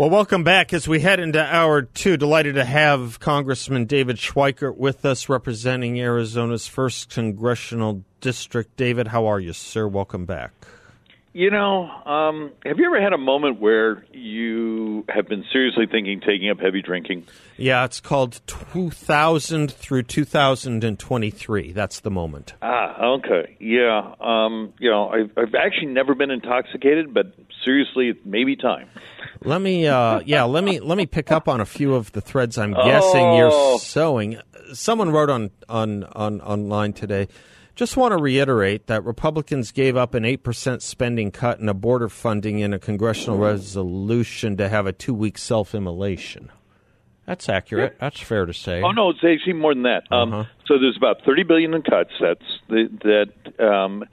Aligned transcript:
Well, 0.00 0.08
welcome 0.08 0.44
back 0.44 0.72
as 0.72 0.88
we 0.88 1.00
head 1.00 1.20
into 1.20 1.44
hour 1.44 1.82
two. 1.82 2.16
Delighted 2.16 2.54
to 2.54 2.64
have 2.64 3.20
Congressman 3.20 3.84
David 3.84 4.16
Schweikert 4.16 4.78
with 4.78 5.04
us 5.04 5.28
representing 5.28 6.00
Arizona's 6.00 6.66
1st 6.66 7.10
Congressional 7.10 8.02
District. 8.22 8.74
David, 8.78 9.08
how 9.08 9.26
are 9.26 9.38
you, 9.38 9.52
sir? 9.52 9.86
Welcome 9.86 10.24
back. 10.24 10.52
You 11.32 11.48
know, 11.52 11.88
um, 11.88 12.50
have 12.64 12.78
you 12.80 12.86
ever 12.86 13.00
had 13.00 13.12
a 13.12 13.18
moment 13.18 13.60
where 13.60 14.04
you 14.12 15.04
have 15.08 15.28
been 15.28 15.44
seriously 15.52 15.86
thinking 15.86 16.20
taking 16.20 16.50
up 16.50 16.58
heavy 16.58 16.82
drinking? 16.82 17.24
Yeah, 17.56 17.84
it's 17.84 18.00
called 18.00 18.40
2000 18.48 19.70
through 19.70 20.02
2023. 20.02 21.72
That's 21.72 22.00
the 22.00 22.10
moment. 22.10 22.54
Ah, 22.62 23.00
okay. 23.18 23.56
Yeah. 23.60 24.12
Um, 24.20 24.72
you 24.80 24.90
know, 24.90 25.08
I've, 25.08 25.30
I've 25.36 25.54
actually 25.54 25.86
never 25.92 26.16
been 26.16 26.32
intoxicated, 26.32 27.14
but 27.14 27.32
seriously, 27.64 28.08
it 28.08 28.26
may 28.26 28.42
be 28.42 28.56
time. 28.56 28.88
Let 29.44 29.60
me, 29.60 29.86
uh, 29.86 30.22
yeah, 30.26 30.42
let 30.42 30.64
me 30.64 30.80
let 30.80 30.98
me 30.98 31.06
pick 31.06 31.30
up 31.30 31.48
on 31.48 31.60
a 31.60 31.64
few 31.66 31.94
of 31.94 32.10
the 32.10 32.20
threads 32.20 32.58
I'm 32.58 32.74
guessing 32.74 33.24
Oh. 33.24 33.36
you're 33.36 33.78
sewing. 33.78 34.38
Someone 34.72 35.10
wrote 35.10 35.30
on 35.30 35.50
on 35.68 36.02
on 36.04 36.40
online 36.40 36.92
today. 36.92 37.28
Just 37.80 37.96
want 37.96 38.12
to 38.12 38.18
reiterate 38.18 38.88
that 38.88 39.06
Republicans 39.06 39.72
gave 39.72 39.96
up 39.96 40.12
an 40.12 40.24
8% 40.24 40.82
spending 40.82 41.30
cut 41.30 41.60
and 41.60 41.70
a 41.70 41.72
border 41.72 42.10
funding 42.10 42.58
in 42.58 42.74
a 42.74 42.78
congressional 42.78 43.38
resolution 43.38 44.58
to 44.58 44.68
have 44.68 44.84
a 44.84 44.92
two 44.92 45.14
week 45.14 45.38
self 45.38 45.74
immolation. 45.74 46.52
That's 47.24 47.48
accurate. 47.48 47.96
That's 47.98 48.20
fair 48.20 48.44
to 48.44 48.52
say. 48.52 48.82
Oh 48.82 48.90
no, 48.90 49.08
it's 49.08 49.20
actually 49.24 49.54
more 49.54 49.72
than 49.72 49.84
that. 49.84 50.02
Um, 50.12 50.46
so 50.66 50.78
there's 50.78 50.98
about 50.98 51.24
30 51.24 51.44
billion 51.44 51.72
in 51.72 51.80
cuts. 51.80 52.10
That's 52.20 52.44
the, 52.68 52.90
that 53.02 53.64
um, 53.64 54.04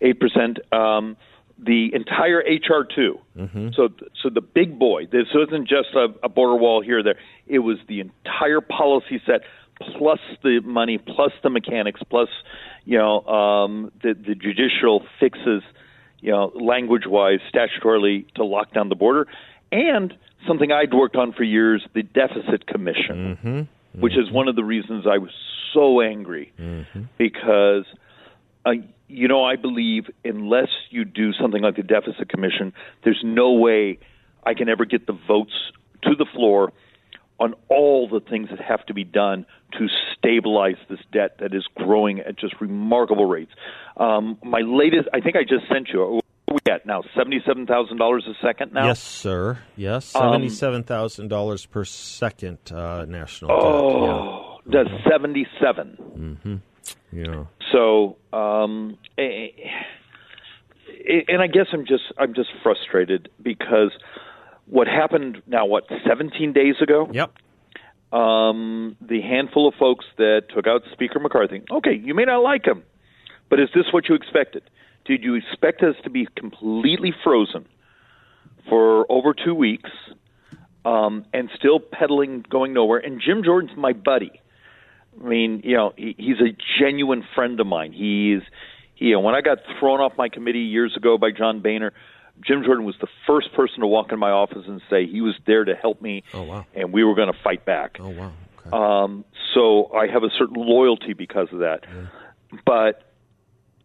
eight 0.00 0.20
percent. 0.20 0.60
Um, 0.72 1.16
the 1.58 1.92
entire 1.92 2.38
HR 2.38 2.86
2 2.94 3.18
So 3.74 3.88
so 4.22 4.30
the 4.30 4.40
big 4.40 4.78
boy. 4.78 5.06
This 5.06 5.26
wasn't 5.34 5.66
just 5.66 5.88
a, 5.96 6.06
a 6.22 6.28
border 6.28 6.54
wall 6.54 6.82
here 6.82 7.00
or 7.00 7.02
there. 7.02 7.18
It 7.48 7.58
was 7.58 7.78
the 7.88 7.98
entire 7.98 8.60
policy 8.60 9.20
set 9.26 9.40
plus 9.80 10.20
the 10.42 10.60
money 10.64 10.98
plus 10.98 11.32
the 11.42 11.50
mechanics 11.50 12.00
plus 12.10 12.28
you 12.84 12.98
know 12.98 13.20
um, 13.26 13.92
the 14.02 14.14
the 14.14 14.34
judicial 14.34 15.04
fixes 15.20 15.62
you 16.20 16.30
know 16.30 16.52
language 16.54 17.06
wise 17.06 17.40
statutorily 17.52 18.32
to 18.34 18.44
lock 18.44 18.72
down 18.72 18.88
the 18.88 18.96
border. 18.96 19.26
And 19.70 20.16
something 20.46 20.72
I'd 20.72 20.94
worked 20.94 21.16
on 21.16 21.32
for 21.32 21.42
years 21.42 21.86
the 21.94 22.02
deficit 22.02 22.66
commission 22.66 23.68
which 24.00 24.16
is 24.16 24.30
one 24.30 24.48
of 24.48 24.56
the 24.56 24.64
reasons 24.64 25.06
I 25.06 25.18
was 25.18 25.30
so 25.72 26.00
angry. 26.00 26.52
Because, 27.18 27.84
uh, 28.64 28.72
you 29.08 29.28
know, 29.28 29.44
I 29.44 29.56
believe 29.56 30.10
unless 30.24 30.68
you 30.90 31.04
do 31.04 31.32
something 31.32 31.62
like 31.62 31.76
the 31.76 31.82
deficit 31.82 32.28
commission, 32.28 32.72
there's 33.04 33.20
no 33.24 33.52
way 33.52 33.98
I 34.44 34.54
can 34.54 34.68
ever 34.68 34.84
get 34.84 35.06
the 35.06 35.18
votes 35.26 35.72
to 36.02 36.14
the 36.14 36.26
floor 36.26 36.72
on 37.40 37.54
all 37.68 38.08
the 38.08 38.20
things 38.20 38.48
that 38.50 38.60
have 38.60 38.84
to 38.86 38.94
be 38.94 39.04
done 39.04 39.46
to 39.78 39.86
stabilize 40.16 40.76
this 40.88 40.98
debt 41.12 41.36
that 41.40 41.54
is 41.54 41.64
growing 41.76 42.20
at 42.20 42.36
just 42.38 42.60
remarkable 42.60 43.26
rates. 43.26 43.52
Um, 43.96 44.38
my 44.42 44.60
latest, 44.60 45.08
I 45.12 45.20
think 45.20 45.36
I 45.36 45.42
just 45.42 45.68
sent 45.72 45.88
you. 45.92 46.00
What 46.00 46.24
are 46.48 46.54
we 46.66 46.72
at 46.72 46.86
now? 46.86 47.02
Seventy-seven 47.16 47.66
thousand 47.66 47.98
dollars 47.98 48.24
a 48.28 48.34
second 48.44 48.72
now. 48.72 48.86
Yes, 48.86 49.00
sir. 49.02 49.58
Yes, 49.76 50.14
Um, 50.16 50.22
seventy-seven 50.32 50.82
thousand 50.84 51.28
dollars 51.28 51.66
per 51.66 51.84
second 51.84 52.58
uh, 52.72 53.04
national 53.06 53.52
Oh, 53.52 54.58
debt. 54.70 54.86
Yeah, 54.86 54.92
yeah. 57.12 57.44
So, 57.72 58.16
um, 58.32 58.96
eh, 59.18 59.48
eh, 61.06 61.20
and 61.28 61.42
I 61.42 61.46
guess 61.46 61.66
I'm 61.72 61.86
just 61.86 62.04
I'm 62.18 62.34
just 62.34 62.50
frustrated 62.62 63.28
because 63.42 63.92
what 64.68 64.86
happened 64.86 65.42
now? 65.46 65.66
What 65.66 65.84
17 66.06 66.52
days 66.52 66.76
ago? 66.82 67.08
Yep. 67.12 67.32
Um, 68.12 68.96
the 69.00 69.20
handful 69.20 69.68
of 69.68 69.74
folks 69.74 70.04
that 70.16 70.44
took 70.54 70.66
out 70.66 70.82
Speaker 70.92 71.18
McCarthy. 71.18 71.62
Okay, 71.70 71.94
you 71.94 72.14
may 72.14 72.24
not 72.24 72.38
like 72.38 72.66
him, 72.66 72.82
but 73.50 73.60
is 73.60 73.68
this 73.74 73.84
what 73.92 74.08
you 74.08 74.14
expected? 74.14 74.62
Did 75.04 75.22
you 75.22 75.34
expect 75.34 75.82
us 75.82 75.94
to 76.04 76.10
be 76.10 76.26
completely 76.36 77.14
frozen 77.24 77.66
for 78.68 79.10
over 79.10 79.34
two 79.34 79.54
weeks 79.54 79.90
um, 80.84 81.24
and 81.32 81.50
still 81.56 81.80
peddling, 81.80 82.44
going 82.48 82.72
nowhere? 82.72 82.98
And 82.98 83.20
Jim 83.20 83.42
Jordan's 83.44 83.76
my 83.76 83.92
buddy. 83.92 84.40
I 85.18 85.26
mean, 85.26 85.62
you 85.64 85.76
know, 85.76 85.92
he, 85.96 86.14
he's 86.18 86.40
a 86.40 86.56
genuine 86.78 87.24
friend 87.34 87.58
of 87.60 87.66
mine. 87.66 87.92
He's, 87.92 88.42
he, 88.94 89.06
you 89.06 89.12
know, 89.12 89.20
when 89.20 89.34
I 89.34 89.40
got 89.40 89.58
thrown 89.78 90.00
off 90.00 90.12
my 90.16 90.28
committee 90.28 90.60
years 90.60 90.94
ago 90.96 91.18
by 91.18 91.30
John 91.30 91.60
Boehner, 91.60 91.92
Jim 92.46 92.62
Jordan 92.64 92.84
was 92.84 92.94
the 93.00 93.08
first 93.26 93.52
person 93.54 93.80
to 93.80 93.86
walk 93.86 94.12
in 94.12 94.18
my 94.18 94.30
office 94.30 94.64
and 94.66 94.80
say 94.88 95.06
he 95.06 95.20
was 95.20 95.34
there 95.46 95.64
to 95.64 95.74
help 95.74 96.00
me, 96.00 96.22
Oh, 96.34 96.42
wow. 96.42 96.66
and 96.74 96.92
we 96.92 97.04
were 97.04 97.14
going 97.14 97.32
to 97.32 97.38
fight 97.42 97.64
back. 97.64 97.96
Oh 98.00 98.08
wow. 98.10 98.32
Okay. 98.66 98.70
Um, 98.72 99.24
so 99.54 99.90
I 99.94 100.06
have 100.06 100.22
a 100.24 100.30
certain 100.38 100.56
loyalty 100.56 101.12
because 101.14 101.48
of 101.52 101.60
that. 101.60 101.84
But 102.64 103.02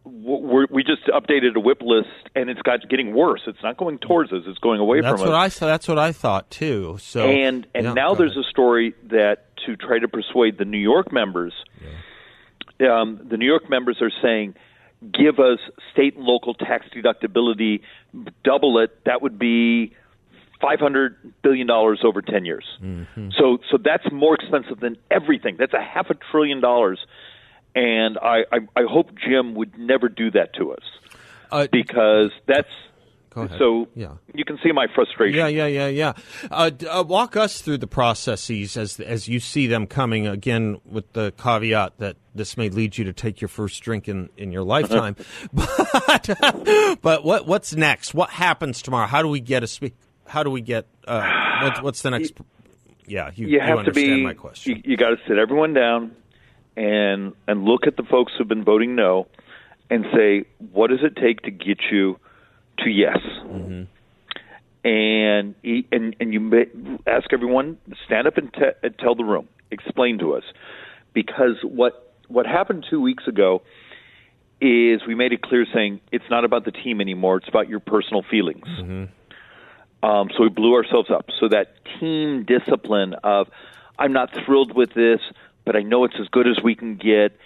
we're, 0.05 0.65
we 0.69 0.83
just 0.83 1.03
updated 1.07 1.55
a 1.55 1.59
whip 1.59 1.81
list, 1.81 2.09
and 2.35 2.49
it's 2.49 2.61
got 2.61 2.87
getting 2.89 3.13
worse. 3.13 3.41
It's 3.47 3.61
not 3.63 3.77
going 3.77 3.99
towards 3.99 4.33
us; 4.33 4.43
it's 4.47 4.59
going 4.59 4.79
away 4.81 4.99
that's 5.01 5.21
from 5.21 5.29
what 5.31 5.37
us. 5.39 5.61
I. 5.61 5.65
That's 5.65 5.87
what 5.87 5.97
I 5.99 6.11
thought 6.11 6.49
too. 6.49 6.97
So 6.99 7.23
and 7.27 7.65
and 7.73 7.85
yeah, 7.85 7.93
now 7.93 8.13
there's 8.13 8.31
ahead. 8.31 8.45
a 8.45 8.49
story 8.49 8.93
that 9.05 9.55
to 9.65 9.75
try 9.77 9.99
to 9.99 10.07
persuade 10.09 10.57
the 10.57 10.65
New 10.65 10.77
York 10.77 11.11
members, 11.13 11.53
um, 12.81 13.19
the 13.29 13.37
New 13.37 13.45
York 13.45 13.69
members 13.69 13.97
are 14.01 14.11
saying, 14.21 14.55
give 15.11 15.39
us 15.39 15.59
state 15.91 16.15
and 16.15 16.23
local 16.23 16.53
tax 16.53 16.87
deductibility, 16.95 17.81
double 18.43 18.79
it. 18.79 19.03
That 19.05 19.21
would 19.21 19.37
be 19.37 19.93
five 20.61 20.79
hundred 20.79 21.33
billion 21.41 21.67
dollars 21.67 22.01
over 22.03 22.21
ten 22.21 22.45
years. 22.45 22.65
Mm-hmm. 22.81 23.29
So 23.37 23.57
so 23.69 23.77
that's 23.77 24.09
more 24.11 24.35
expensive 24.35 24.79
than 24.79 24.97
everything. 25.11 25.57
That's 25.57 25.73
a 25.73 25.81
half 25.81 26.09
a 26.09 26.15
trillion 26.31 26.61
dollars. 26.61 26.99
And 27.75 28.19
I, 28.19 28.45
I, 28.51 28.59
I 28.75 28.83
hope 28.87 29.09
Jim 29.17 29.55
would 29.55 29.77
never 29.79 30.07
do 30.07 30.29
that 30.31 30.53
to 30.57 30.73
us 30.73 30.83
Uh, 31.51 31.65
because 31.71 32.29
that's 32.45 32.69
Go 33.33 33.41
ahead. 33.41 33.57
so. 33.57 33.87
Yeah. 33.95 34.13
You 34.33 34.45
can 34.45 34.59
see 34.63 34.71
my 34.71 34.87
frustration. 34.93 35.37
Yeah, 35.37 35.47
yeah, 35.47 35.65
yeah, 35.65 35.87
yeah. 35.87 36.13
Uh, 36.51 36.71
uh, 36.89 37.03
walk 37.07 37.35
us 37.35 37.61
through 37.61 37.79
the 37.79 37.87
processes 37.87 38.77
as 38.77 38.99
as 38.99 39.27
you 39.27 39.39
see 39.39 39.67
them 39.67 39.87
coming. 39.87 40.27
Again, 40.27 40.79
with 40.85 41.11
the 41.13 41.33
caveat 41.37 41.97
that 41.97 42.17
this 42.35 42.57
may 42.57 42.69
lead 42.69 42.97
you 42.97 43.05
to 43.05 43.13
take 43.13 43.41
your 43.41 43.47
first 43.47 43.81
drink 43.81 44.07
in, 44.07 44.29
in 44.37 44.51
your 44.51 44.63
lifetime. 44.75 45.15
but 45.51 46.29
but 47.01 47.23
what 47.23 47.47
what's 47.47 47.73
next? 47.75 48.13
What 48.13 48.29
happens 48.29 48.81
tomorrow? 48.81 49.07
How 49.07 49.21
do 49.21 49.27
we 49.27 49.39
get 49.39 49.63
a 49.63 49.67
speak? 49.67 49.95
How 50.27 50.43
do 50.43 50.49
we 50.49 50.61
get? 50.61 50.87
Uh, 51.07 51.59
what's, 51.63 51.81
what's 51.81 52.01
the 52.01 52.11
next? 52.11 52.33
Yeah, 53.05 53.31
you, 53.35 53.47
you 53.47 53.59
have 53.59 53.69
to 53.69 53.79
understand 53.79 54.15
be 54.15 54.23
my 54.23 54.33
question. 54.33 54.75
you, 54.77 54.91
you 54.91 54.97
got 54.97 55.09
to 55.09 55.17
sit 55.27 55.37
everyone 55.37 55.73
down 55.73 56.15
and 56.77 57.33
and 57.47 57.65
look 57.65 57.87
at 57.87 57.97
the 57.97 58.03
folks 58.03 58.31
who've 58.37 58.47
been 58.47 58.63
voting 58.63 58.95
no 58.95 59.27
and 59.89 60.05
say 60.13 60.45
what 60.71 60.89
does 60.89 60.99
it 61.03 61.15
take 61.15 61.41
to 61.41 61.51
get 61.51 61.79
you 61.91 62.17
to 62.79 62.89
yes 62.89 63.17
Mm-hmm. 63.45 63.83
and 64.87 65.55
he- 65.61 65.85
and 65.91 66.15
and 66.19 66.33
you 66.33 66.39
may, 66.39 66.65
ask 67.05 67.31
everyone 67.31 67.77
stand 68.05 68.27
up 68.27 68.37
and, 68.37 68.51
te- 68.53 68.77
and 68.81 68.97
tell 68.97 69.15
the 69.15 69.23
room 69.23 69.47
explain 69.71 70.17
to 70.19 70.33
us 70.33 70.43
because 71.13 71.57
what 71.63 72.15
what 72.27 72.45
happened 72.45 72.85
2 72.89 72.99
weeks 73.01 73.27
ago 73.27 73.61
is 74.61 75.01
we 75.05 75.13
made 75.13 75.33
it 75.33 75.41
clear 75.41 75.65
saying 75.73 75.99
it's 76.11 76.25
not 76.29 76.45
about 76.45 76.65
the 76.65 76.71
team 76.71 76.99
anymore 77.01 77.37
it's 77.37 77.47
about 77.47 77.67
your 77.69 77.79
personal 77.79 78.23
feelings 78.29 78.65
um, 80.03 80.29
so 80.35 80.43
we 80.43 80.49
blew 80.49 80.73
ourselves 80.75 81.09
up. 81.09 81.27
So 81.39 81.47
that 81.47 81.75
team 81.97 82.43
discipline 82.43 83.13
of, 83.23 83.47
I'm 83.97 84.11
not 84.11 84.33
thrilled 84.45 84.75
with 84.75 84.93
this, 84.93 85.21
but 85.65 85.77
I 85.77 85.81
know 85.81 86.03
it's 86.03 86.15
as 86.19 86.27
good 86.27 86.45
as 86.45 86.61
we 86.61 86.75
can 86.75 86.95
get. 86.97 87.37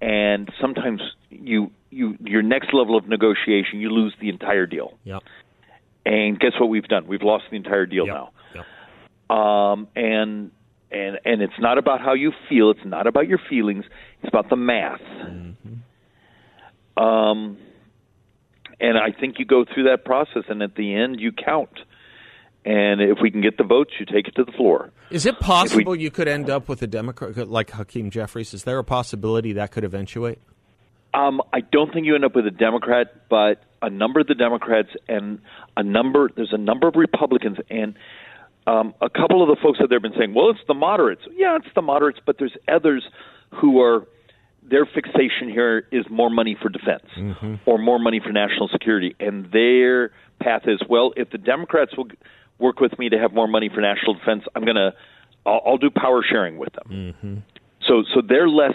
And 0.00 0.50
sometimes 0.58 1.02
you, 1.28 1.72
you, 1.96 2.16
your 2.20 2.42
next 2.42 2.72
level 2.72 2.96
of 2.96 3.08
negotiation, 3.08 3.80
you 3.80 3.90
lose 3.90 4.14
the 4.20 4.28
entire 4.28 4.66
deal. 4.66 4.98
Yep. 5.04 5.22
And 6.04 6.38
guess 6.38 6.52
what 6.60 6.68
we've 6.68 6.86
done? 6.86 7.06
We've 7.06 7.22
lost 7.22 7.44
the 7.50 7.56
entire 7.56 7.86
deal 7.86 8.06
Yep. 8.06 8.14
now. 8.14 8.30
Yep. 8.54 9.38
Um, 9.38 9.88
and 9.96 10.50
and 10.92 11.18
and 11.24 11.42
it's 11.42 11.58
not 11.58 11.78
about 11.78 12.00
how 12.00 12.14
you 12.14 12.30
feel. 12.48 12.70
It's 12.70 12.84
not 12.84 13.06
about 13.08 13.26
your 13.26 13.40
feelings. 13.50 13.84
It's 14.22 14.28
about 14.28 14.48
the 14.50 14.56
math. 14.56 15.00
Um, 16.96 17.58
and 18.80 18.96
I 18.98 19.10
think 19.18 19.38
you 19.38 19.44
go 19.44 19.64
through 19.64 19.84
that 19.84 20.04
process, 20.04 20.44
and 20.48 20.62
at 20.62 20.74
the 20.76 20.94
end, 20.94 21.20
you 21.20 21.32
count. 21.32 21.70
and 22.64 23.00
if 23.00 23.18
we 23.22 23.30
can 23.30 23.40
get 23.42 23.56
the 23.58 23.64
votes, 23.64 23.92
you 24.00 24.06
take 24.06 24.28
it 24.28 24.34
to 24.36 24.44
the 24.44 24.52
floor. 24.52 24.90
Is 25.10 25.24
it 25.26 25.38
possible 25.40 25.92
we, 25.92 26.00
you 26.00 26.10
could 26.10 26.26
end 26.28 26.50
up 26.50 26.68
with 26.68 26.82
a 26.82 26.86
Democrat 26.86 27.48
like 27.48 27.70
Hakeem 27.70 28.10
Jeffries? 28.10 28.52
Is 28.54 28.64
there 28.64 28.78
a 28.78 28.84
possibility 28.84 29.52
that 29.54 29.70
could 29.72 29.84
eventuate? 29.84 30.38
Um, 31.16 31.40
I 31.52 31.60
don't 31.60 31.92
think 31.92 32.06
you 32.06 32.14
end 32.14 32.24
up 32.24 32.36
with 32.36 32.46
a 32.46 32.50
Democrat, 32.50 33.28
but 33.30 33.62
a 33.80 33.88
number 33.88 34.20
of 34.20 34.26
the 34.26 34.34
Democrats 34.34 34.90
and 35.08 35.40
a 35.76 35.82
number 35.82 36.30
there's 36.36 36.52
a 36.52 36.58
number 36.58 36.86
of 36.86 36.94
Republicans 36.96 37.56
and 37.70 37.94
um, 38.66 38.94
a 39.00 39.08
couple 39.08 39.42
of 39.42 39.48
the 39.48 39.56
folks 39.62 39.78
that 39.78 39.88
they've 39.88 40.02
been 40.02 40.14
saying, 40.18 40.34
well, 40.34 40.50
it's 40.50 40.60
the 40.68 40.74
moderates. 40.74 41.22
Yeah, 41.34 41.56
it's 41.56 41.72
the 41.74 41.82
moderates, 41.82 42.18
but 42.24 42.36
there's 42.38 42.56
others 42.68 43.04
who 43.50 43.80
are 43.80 44.06
their 44.68 44.84
fixation 44.84 45.48
here 45.48 45.86
is 45.92 46.04
more 46.10 46.28
money 46.28 46.56
for 46.60 46.68
defense 46.68 47.06
mm-hmm. 47.16 47.54
or 47.64 47.78
more 47.78 47.98
money 47.98 48.20
for 48.22 48.32
national 48.32 48.68
security, 48.68 49.14
and 49.20 49.50
their 49.52 50.10
path 50.40 50.62
is 50.66 50.80
well, 50.88 51.12
if 51.16 51.30
the 51.30 51.38
Democrats 51.38 51.96
will 51.96 52.08
work 52.58 52.80
with 52.80 52.98
me 52.98 53.08
to 53.08 53.18
have 53.18 53.32
more 53.32 53.46
money 53.46 53.70
for 53.72 53.80
national 53.80 54.14
defense, 54.14 54.42
I'm 54.54 54.64
gonna 54.64 54.92
I'll, 55.46 55.62
I'll 55.64 55.78
do 55.78 55.90
power 55.90 56.24
sharing 56.28 56.58
with 56.58 56.72
them. 56.72 56.88
Mm-hmm. 56.90 57.34
So 57.86 58.02
so 58.12 58.20
they're 58.26 58.48
less 58.48 58.74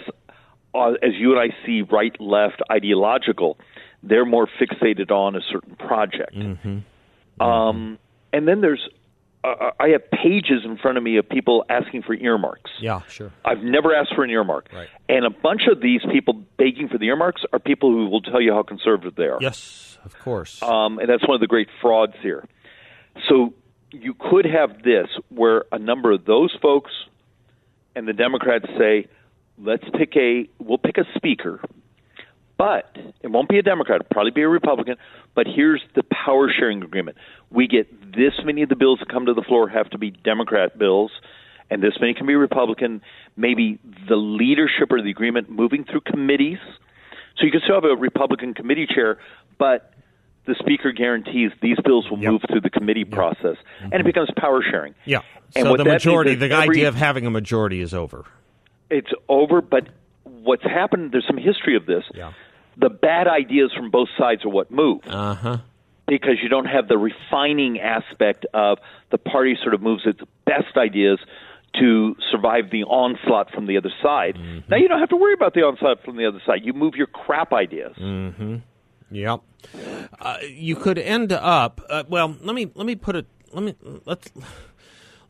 uh, 0.74 0.92
as 1.02 1.12
you 1.14 1.36
and 1.36 1.40
I 1.40 1.54
see 1.66 1.82
right 1.82 2.18
left 2.20 2.62
ideological. 2.70 3.58
They're 4.02 4.26
more 4.26 4.48
fixated 4.60 5.10
on 5.10 5.36
a 5.36 5.40
certain 5.50 5.76
project. 5.76 6.34
Mm-hmm. 6.34 7.42
Um, 7.42 7.98
and 8.32 8.48
then 8.48 8.60
there's 8.60 8.88
uh, 9.44 9.70
I 9.78 9.88
have 9.88 10.10
pages 10.10 10.64
in 10.64 10.78
front 10.78 10.98
of 10.98 11.04
me 11.04 11.16
of 11.16 11.28
people 11.28 11.64
asking 11.68 12.02
for 12.02 12.14
earmarks. 12.14 12.70
Yeah, 12.80 13.02
sure. 13.08 13.32
I've 13.44 13.62
never 13.62 13.94
asked 13.94 14.14
for 14.14 14.24
an 14.24 14.30
earmark. 14.30 14.68
Right. 14.72 14.88
And 15.08 15.24
a 15.24 15.30
bunch 15.30 15.62
of 15.70 15.80
these 15.80 16.00
people 16.12 16.34
begging 16.56 16.88
for 16.88 16.98
the 16.98 17.06
earmarks 17.06 17.42
are 17.52 17.58
people 17.58 17.90
who 17.90 18.08
will 18.08 18.22
tell 18.22 18.40
you 18.40 18.52
how 18.52 18.62
conservative 18.62 19.14
they 19.16 19.24
are. 19.24 19.38
Yes, 19.40 19.98
of 20.04 20.18
course. 20.18 20.62
Um, 20.62 20.98
and 20.98 21.08
that's 21.08 21.26
one 21.26 21.34
of 21.34 21.40
the 21.40 21.48
great 21.48 21.68
frauds 21.80 22.14
here. 22.22 22.46
So 23.28 23.54
you 23.90 24.14
could 24.14 24.46
have 24.46 24.82
this 24.82 25.08
where 25.28 25.64
a 25.72 25.78
number 25.78 26.12
of 26.12 26.24
those 26.24 26.56
folks 26.62 26.90
and 27.94 28.06
the 28.08 28.12
Democrats 28.12 28.66
say, 28.78 29.06
let's 29.62 29.84
pick 29.96 30.16
a, 30.16 30.48
we'll 30.58 30.78
pick 30.78 30.98
a 30.98 31.04
speaker 31.16 31.60
but 32.62 32.96
it 33.22 33.26
won't 33.26 33.48
be 33.48 33.58
a 33.58 33.62
Democrat, 33.62 34.02
it'll 34.02 34.08
probably 34.12 34.30
be 34.30 34.42
a 34.42 34.48
Republican. 34.48 34.94
But 35.34 35.48
here's 35.52 35.82
the 35.96 36.04
power 36.04 36.48
sharing 36.48 36.80
agreement. 36.84 37.16
We 37.50 37.66
get 37.66 37.90
this 38.12 38.34
many 38.44 38.62
of 38.62 38.68
the 38.68 38.76
bills 38.76 39.00
that 39.00 39.08
come 39.08 39.26
to 39.26 39.34
the 39.34 39.42
floor 39.42 39.68
have 39.68 39.90
to 39.90 39.98
be 39.98 40.12
Democrat 40.12 40.78
bills, 40.78 41.10
and 41.70 41.82
this 41.82 41.94
many 42.00 42.14
can 42.14 42.24
be 42.24 42.36
Republican. 42.36 43.02
Maybe 43.36 43.80
the 44.08 44.14
leadership 44.14 44.92
or 44.92 45.02
the 45.02 45.10
agreement 45.10 45.50
moving 45.50 45.84
through 45.84 46.02
committees. 46.02 46.58
So 47.36 47.46
you 47.46 47.50
can 47.50 47.62
still 47.64 47.74
have 47.74 47.84
a 47.84 47.96
Republican 47.96 48.54
committee 48.54 48.86
chair, 48.86 49.18
but 49.58 49.92
the 50.46 50.54
speaker 50.60 50.92
guarantees 50.92 51.50
these 51.62 51.78
bills 51.84 52.08
will 52.08 52.20
yep. 52.20 52.30
move 52.30 52.42
through 52.48 52.60
the 52.60 52.70
committee 52.70 53.00
yep. 53.00 53.10
process, 53.10 53.56
mm-hmm. 53.56 53.92
and 53.92 53.94
it 53.94 54.04
becomes 54.04 54.28
power 54.36 54.62
sharing. 54.62 54.94
Yeah. 55.04 55.22
And 55.56 55.66
so 55.66 55.76
the 55.76 55.84
majority, 55.84 56.36
the 56.36 56.46
every, 56.46 56.76
idea 56.76 56.88
of 56.88 56.94
having 56.94 57.26
a 57.26 57.30
majority 57.30 57.80
is 57.80 57.92
over. 57.92 58.24
It's 58.92 59.10
over, 59.28 59.60
but 59.60 59.88
what's 60.24 60.64
happened? 60.64 61.12
There's 61.12 61.26
some 61.26 61.38
history 61.38 61.76
of 61.76 61.86
this. 61.86 62.04
Yeah 62.14 62.32
the 62.76 62.88
bad 62.88 63.28
ideas 63.28 63.72
from 63.76 63.90
both 63.90 64.08
sides 64.18 64.44
are 64.44 64.48
what 64.48 64.70
move. 64.70 65.00
Uh-huh. 65.06 65.58
Because 66.06 66.36
you 66.42 66.48
don't 66.48 66.66
have 66.66 66.88
the 66.88 66.98
refining 66.98 67.78
aspect 67.78 68.44
of 68.52 68.78
the 69.10 69.18
party 69.18 69.56
sort 69.62 69.74
of 69.74 69.82
moves 69.82 70.02
its 70.04 70.20
best 70.44 70.76
ideas 70.76 71.18
to 71.78 72.16
survive 72.30 72.70
the 72.70 72.84
onslaught 72.84 73.50
from 73.50 73.66
the 73.66 73.78
other 73.78 73.90
side. 74.02 74.34
Mm-hmm. 74.34 74.70
Now 74.70 74.76
you 74.76 74.88
don't 74.88 75.00
have 75.00 75.08
to 75.10 75.16
worry 75.16 75.32
about 75.32 75.54
the 75.54 75.60
onslaught 75.60 76.04
from 76.04 76.16
the 76.16 76.26
other 76.26 76.42
side. 76.44 76.60
You 76.64 76.72
move 76.72 76.94
your 76.96 77.06
crap 77.06 77.52
ideas. 77.52 77.94
Mm-hmm. 77.98 78.56
Yep. 79.10 79.40
Uh, 80.20 80.36
you 80.48 80.76
could 80.76 80.98
end 80.98 81.32
up. 81.32 81.80
Uh, 81.88 82.04
well, 82.08 82.36
let 82.42 82.54
me 82.54 82.70
let 82.74 82.86
me 82.86 82.94
put 82.94 83.16
it. 83.16 83.26
Let 83.52 83.62
me 83.62 83.74
let's 84.04 84.30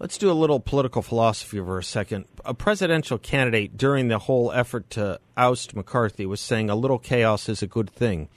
Let's 0.03 0.19
do 0.19 0.33
a 0.33 0.35
little 0.35 0.59
political 0.59 1.01
philosophy 1.01 1.59
for 1.59 1.79
a 1.79 1.85
second. 1.85 2.25
A 2.45 2.55
presidential 2.55 3.19
candidate 3.19 3.77
during 3.77 4.09
the 4.09 4.19
whole 4.19 4.51
effort 4.51 4.91
to 4.91 5.21
oust 5.37 5.77
McCarthy 5.77 6.27
was 6.27 6.41
saying 6.41 6.71
a 6.71 6.75
little 6.75 6.99
chaos 6.99 7.49
is 7.49 7.63
a 7.63 7.69
good 7.69 7.89
thing. 7.89 8.29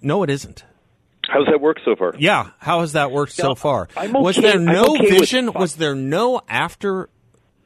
No, 0.00 0.22
it 0.22 0.30
isn't. 0.30 0.64
How's 1.28 1.44
that 1.48 1.60
worked 1.60 1.82
so 1.84 1.96
far? 1.96 2.14
Yeah, 2.16 2.48
how 2.60 2.80
has 2.80 2.94
that 2.94 3.12
worked 3.12 3.32
so 3.32 3.54
far? 3.54 3.88
Okay, 3.94 4.10
was 4.10 4.36
there 4.36 4.58
no 4.58 4.96
okay 4.96 5.18
vision? 5.18 5.52
Was 5.52 5.76
there 5.76 5.94
no 5.94 6.40
after 6.48 7.10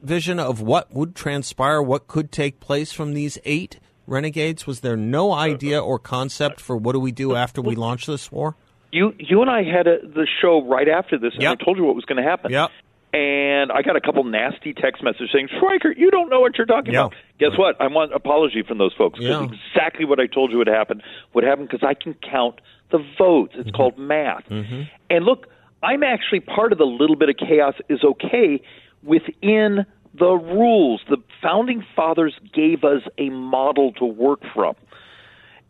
vision 0.03 0.37
of 0.37 0.59
what 0.59 0.93
would 0.93 1.15
transpire, 1.15 1.81
what 1.81 2.09
could 2.09 2.33
take 2.33 2.59
place 2.59 2.91
from 2.91 3.13
these 3.13 3.37
eight 3.45 3.79
renegades? 4.07 4.67
Was 4.67 4.81
there 4.81 4.97
no 4.97 5.31
idea 5.31 5.81
or 5.81 5.99
concept 5.99 6.59
for 6.59 6.75
what 6.75 6.91
do 6.91 6.99
we 6.99 7.13
do 7.13 7.37
after 7.37 7.61
we 7.61 7.75
launch 7.75 8.07
this 8.07 8.29
war? 8.29 8.57
You, 8.91 9.15
you 9.17 9.41
and 9.41 9.49
I 9.49 9.63
had 9.63 9.87
a, 9.87 9.99
the 10.05 10.27
show 10.41 10.67
right 10.67 10.89
after 10.89 11.17
this, 11.17 11.31
and 11.35 11.43
yep. 11.43 11.59
I 11.61 11.63
told 11.63 11.77
you 11.77 11.85
what 11.85 11.95
was 11.95 12.03
going 12.03 12.21
to 12.21 12.29
happen. 12.29 12.51
Yep 12.51 12.71
and 13.13 13.71
I 13.71 13.81
got 13.81 13.95
a 13.95 14.01
couple 14.01 14.23
nasty 14.23 14.73
text 14.73 15.03
messages 15.03 15.29
saying, 15.33 15.49
"Schweikert, 15.49 15.97
you 15.97 16.11
don't 16.11 16.29
know 16.29 16.39
what 16.39 16.57
you're 16.57 16.65
talking 16.65 16.93
yeah. 16.93 17.01
about." 17.01 17.15
Guess 17.39 17.57
what? 17.57 17.79
I 17.81 17.87
want 17.87 18.13
apology 18.13 18.63
from 18.63 18.77
those 18.77 18.93
folks 18.93 19.19
because 19.19 19.49
yeah. 19.49 19.57
exactly 19.73 20.05
what 20.05 20.19
I 20.19 20.27
told 20.27 20.51
you 20.51 20.57
would 20.57 20.67
happen 20.67 21.01
would 21.33 21.43
happen 21.43 21.65
because 21.65 21.83
I 21.83 21.93
can 21.93 22.15
count 22.15 22.61
the 22.91 22.99
votes. 23.17 23.53
It's 23.55 23.67
mm-hmm. 23.67 23.75
called 23.75 23.97
math. 23.97 24.45
Mm-hmm. 24.49 24.83
And 25.09 25.25
look, 25.25 25.47
I'm 25.83 26.03
actually 26.03 26.41
part 26.41 26.71
of 26.71 26.77
the 26.77 26.85
little 26.85 27.15
bit 27.15 27.29
of 27.29 27.35
chaos 27.37 27.75
is 27.89 28.03
okay 28.03 28.61
within 29.03 29.85
the 30.17 30.31
rules. 30.31 31.01
The 31.09 31.17
founding 31.41 31.83
fathers 31.95 32.35
gave 32.53 32.83
us 32.83 33.01
a 33.17 33.29
model 33.29 33.93
to 33.93 34.05
work 34.05 34.41
from. 34.53 34.75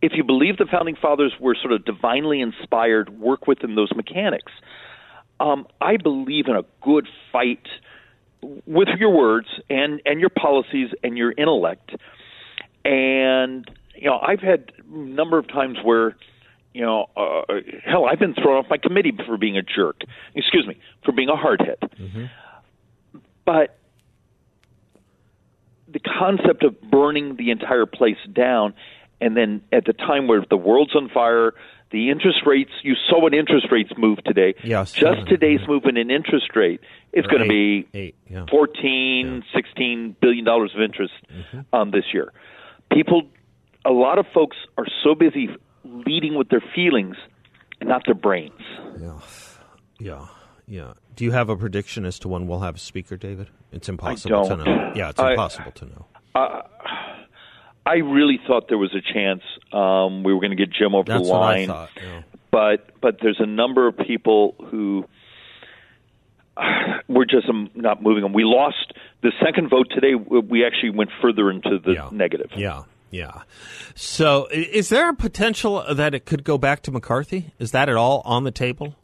If 0.02 0.14
you 0.16 0.24
believe 0.24 0.58
the 0.58 0.66
founding 0.66 0.96
fathers 0.96 1.34
were 1.40 1.56
sort 1.56 1.74
of 1.74 1.86
divinely 1.86 2.42
inspired, 2.42 3.20
work 3.20 3.48
within 3.48 3.76
those 3.76 3.92
mechanics. 3.96 4.52
Um, 5.42 5.68
I 5.82 5.98
believe 5.98 6.46
in 6.48 6.56
a 6.56 6.64
good 6.84 7.08
fight 7.32 7.68
with 8.66 8.90
your 9.00 9.10
words 9.10 9.48
and 9.70 10.02
and 10.06 10.20
your 10.20 10.30
policies 10.30 10.90
and 11.04 11.18
your 11.18 11.32
intellect. 11.32 11.92
And 12.86 13.70
you 13.96 14.08
know, 14.08 14.20
I've 14.20 14.40
had 14.40 14.72
a 14.78 14.98
number 14.98 15.38
of 15.38 15.48
times 15.48 15.78
where 15.84 16.16
you 16.74 16.86
know, 16.86 17.10
uh, 17.18 17.42
hell, 17.84 18.06
I've 18.06 18.20
been 18.20 18.34
thrown 18.34 18.64
off 18.64 18.68
my 18.70 18.78
committee 18.78 19.12
for 19.26 19.38
being 19.38 19.58
a 19.58 19.62
jerk. 19.62 20.02
Excuse 20.36 20.66
me, 20.68 20.80
for 21.04 21.12
being 21.12 21.30
a 21.30 21.34
hardhead. 21.34 21.82
Mm-hmm. 21.82 22.26
But 23.46 23.78
the 25.92 26.00
concept 26.00 26.64
of 26.64 26.80
burning 26.82 27.36
the 27.36 27.52
entire 27.52 27.86
place 27.86 28.18
down, 28.32 28.74
and 29.20 29.36
then 29.36 29.62
at 29.74 29.86
the 29.86 29.94
time 29.94 30.28
where 30.28 30.46
the 30.50 30.56
world's 30.56 30.96
on 30.96 31.10
fire, 31.10 31.54
the 31.92 32.10
interest 32.10 32.40
rates, 32.46 32.72
you 32.84 32.96
saw 33.10 33.22
what 33.22 33.34
interest 33.34 33.68
rates 33.72 33.92
moved 33.98 34.24
today. 34.26 34.56
Yes. 34.64 34.92
Just 34.94 35.28
today's 35.28 35.60
movement 35.68 35.98
in 35.98 36.10
interest 36.10 36.56
rate 36.56 36.82
is 37.14 37.26
going 37.28 37.44
to 37.44 37.50
be 37.50 37.88
eight, 37.94 38.16
yeah. 38.30 38.46
14, 38.50 39.44
yeah. 39.46 39.62
16 39.62 40.16
billion 40.22 40.46
dollars 40.46 40.72
of 40.76 40.82
interest 40.82 41.14
mm-hmm. 41.32 41.76
um, 41.76 41.92
this 41.92 42.06
year. 42.14 42.32
People, 42.92 43.24
a 43.86 43.92
lot 43.92 44.18
of 44.18 44.26
folks 44.34 44.58
are 44.78 44.86
so 45.04 45.16
busy 45.16 45.50
leading 45.84 46.36
with 46.36 46.50
their 46.50 46.64
feelings 46.74 47.16
and 47.80 47.90
not 47.90 48.04
their 48.06 48.16
brains. 48.16 48.62
Yeah. 49.00 49.20
Yeah. 50.00 50.28
Yeah. 50.68 50.94
Do 51.16 51.26
you 51.26 51.32
have 51.32 51.50
a 51.50 51.58
prediction 51.58 52.06
as 52.06 52.18
to 52.20 52.30
when 52.30 52.48
we'll 52.48 52.62
have 52.62 52.76
a 52.76 52.80
speaker, 52.80 53.18
David? 53.18 53.50
It's 53.72 53.90
impossible 53.90 54.48
to 54.48 54.56
know. 54.58 54.92
Yeah, 54.96 55.10
it's 55.10 55.20
impossible 55.20 55.74
I, 55.76 55.80
to 55.80 55.86
know. 55.86 56.06
Uh, 56.34 56.62
I 57.86 57.96
really 57.96 58.40
thought 58.46 58.68
there 58.68 58.78
was 58.78 58.94
a 58.94 59.02
chance 59.02 59.42
um, 59.74 60.24
we 60.24 60.34
were 60.34 60.40
going 60.40 60.52
to 60.52 60.58
get 60.58 60.72
Jim 60.72 60.94
over 60.94 61.12
That's 61.12 61.28
the 61.28 61.34
line, 61.34 61.68
thought, 61.68 61.90
yeah. 61.96 62.22
but 62.52 63.02
but 63.02 63.18
there's 63.22 63.40
a 63.40 63.46
number 63.46 63.88
of 63.88 63.98
people 63.98 64.56
who 64.70 65.06
uh, 66.58 66.62
we're 67.08 67.26
just 67.26 67.50
um, 67.50 67.70
not 67.74 68.04
moving 68.04 68.24
them. 68.24 68.34
We 68.34 68.44
lost 68.44 68.94
the 69.24 69.32
second 69.44 69.70
vote 69.70 69.88
today. 69.94 70.14
We 70.16 70.66
actually 70.66 70.92
went 70.92 71.10
further 71.22 71.50
into 71.50 71.80
the 71.84 71.94
yeah. 71.94 72.10
negative. 72.12 72.52
Yeah. 72.56 72.84
Yeah. 73.10 73.42
So, 73.94 74.48
is 74.52 74.88
there 74.88 75.10
a 75.10 75.14
potential 75.14 75.84
that 75.94 76.16
it 76.16 76.26
could 76.26 76.46
go 76.46 76.58
back 76.58 76.82
to 76.84 76.92
McCarthy? 76.92 77.52
Is 77.60 77.72
that 77.72 77.90
at 77.90 77.98
all 77.98 78.22
on 78.24 78.46
the 78.46 78.52
table 78.52 78.96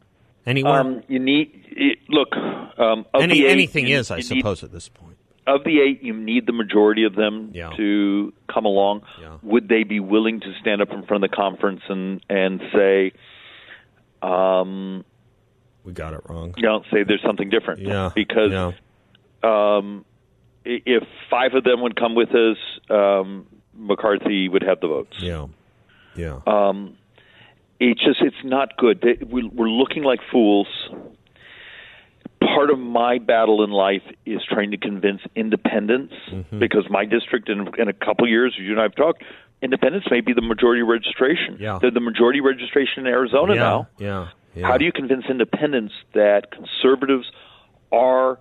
anywhere? 0.46 0.80
Um, 0.80 1.02
you 1.08 1.18
need 1.18 1.98
look. 2.08 2.34
Um, 2.34 3.04
Any, 3.12 3.46
anything 3.46 3.86
you, 3.86 3.98
is, 3.98 4.10
I 4.10 4.20
suppose, 4.20 4.64
at 4.64 4.72
this 4.72 4.88
point 4.88 5.17
of 5.48 5.64
the 5.64 5.80
eight, 5.80 6.02
you 6.02 6.14
need 6.14 6.46
the 6.46 6.52
majority 6.52 7.04
of 7.04 7.14
them 7.14 7.50
yeah. 7.54 7.70
to 7.76 8.32
come 8.52 8.66
along. 8.66 9.02
Yeah. 9.20 9.38
Would 9.42 9.68
they 9.68 9.82
be 9.82 9.98
willing 9.98 10.40
to 10.40 10.52
stand 10.60 10.82
up 10.82 10.90
in 10.90 11.04
front 11.06 11.24
of 11.24 11.30
the 11.30 11.36
conference 11.36 11.80
and 11.88 12.24
and 12.28 12.60
say, 12.72 13.12
um, 14.22 15.04
"We 15.84 15.92
got 15.92 16.12
it 16.12 16.20
wrong"? 16.28 16.54
You 16.56 16.62
know, 16.64 16.82
say 16.92 17.02
there's 17.02 17.22
something 17.22 17.48
different. 17.48 17.80
Yeah, 17.80 18.10
because 18.14 18.52
yeah. 18.52 18.72
Um, 19.42 20.04
if 20.64 21.04
five 21.30 21.54
of 21.54 21.64
them 21.64 21.80
would 21.82 21.96
come 21.96 22.14
with 22.14 22.30
us, 22.34 22.58
um, 22.90 23.46
McCarthy 23.74 24.48
would 24.48 24.62
have 24.62 24.80
the 24.80 24.88
votes. 24.88 25.16
Yeah, 25.20 25.46
yeah. 26.14 26.40
Um, 26.46 26.96
it's 27.80 28.04
just 28.04 28.20
it's 28.20 28.44
not 28.44 28.76
good. 28.76 29.04
We're 29.30 29.68
looking 29.68 30.02
like 30.02 30.20
fools 30.30 30.66
part 32.54 32.70
of 32.70 32.78
my 32.78 33.18
battle 33.18 33.62
in 33.64 33.70
life 33.70 34.02
is 34.26 34.40
trying 34.48 34.70
to 34.70 34.76
convince 34.76 35.20
independents 35.34 36.14
mm-hmm. 36.30 36.58
because 36.58 36.86
my 36.90 37.04
district 37.04 37.48
in, 37.48 37.68
in 37.78 37.88
a 37.88 37.92
couple 37.92 38.28
years, 38.28 38.54
you 38.58 38.70
and 38.72 38.80
I 38.80 38.84
have 38.84 38.94
talked, 38.94 39.22
independents 39.62 40.08
may 40.10 40.20
be 40.20 40.32
the 40.32 40.42
majority 40.42 40.82
registration. 40.82 41.56
Yeah. 41.58 41.78
They're 41.80 41.90
the 41.90 42.00
majority 42.00 42.40
registration 42.40 43.06
in 43.06 43.06
Arizona 43.06 43.54
yeah, 43.54 43.60
now. 43.60 43.88
Yeah. 43.98 44.28
How 44.62 44.76
do 44.76 44.84
you 44.84 44.92
convince 44.92 45.24
independents 45.28 45.94
that 46.14 46.50
conservatives 46.50 47.30
are 47.92 48.40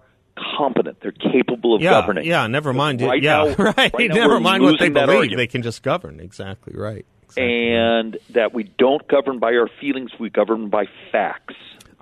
competent? 0.57 0.99
They're 1.01 1.11
capable 1.11 1.75
of 1.75 1.81
yeah, 1.81 1.91
governing. 1.91 2.25
Yeah, 2.25 2.47
never 2.47 2.73
mind. 2.73 3.01
Right 3.01 3.21
yeah, 3.21 3.43
now- 3.43 3.55
right. 3.57 3.93
right 3.93 4.09
now 4.09 4.15
never 4.15 4.39
mind 4.39 4.63
what 4.63 4.79
they 4.79 4.89
believe. 4.89 5.35
They 5.35 5.47
can 5.47 5.61
just 5.61 5.83
govern. 5.83 6.19
Exactly 6.19 6.73
right. 6.75 7.05
Exactly. 7.23 7.73
and 7.73 8.17
that 8.29 8.53
we 8.53 8.63
don't 8.63 9.05
govern 9.07 9.39
by 9.39 9.53
our 9.53 9.67
feelings, 9.81 10.11
we 10.17 10.29
govern 10.29 10.69
by 10.69 10.85
facts. 11.11 11.55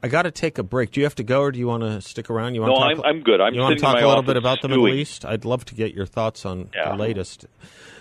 I 0.05 0.07
got 0.07 0.21
to 0.23 0.31
take 0.31 0.59
a 0.59 0.63
break. 0.63 0.91
Do 0.91 0.99
you 0.99 1.05
have 1.07 1.15
to 1.15 1.23
go, 1.23 1.41
or 1.41 1.51
do 1.51 1.57
you 1.57 1.65
want 1.65 1.81
to 1.81 1.99
stick 1.99 2.29
around? 2.29 2.53
You 2.53 2.61
want 2.61 2.73
No, 2.73 2.79
to 2.79 2.85
I'm- 2.85 2.95
talk, 2.97 3.05
I'm 3.07 3.21
good. 3.21 3.41
I'm 3.41 3.55
you 3.55 3.61
want 3.61 3.75
to 3.75 3.81
talk 3.81 3.99
a 3.99 4.07
little 4.07 4.21
bit 4.21 4.37
about 4.37 4.61
the 4.61 4.67
Middle. 4.67 4.87
East? 4.87 5.25
I'd 5.25 5.45
love 5.45 5.65
to 5.65 5.73
get 5.75 5.95
your 5.95 6.05
thoughts 6.05 6.45
on 6.45 6.69
Yeah. 6.75 6.91
the 6.91 6.95
latest. 6.97 7.47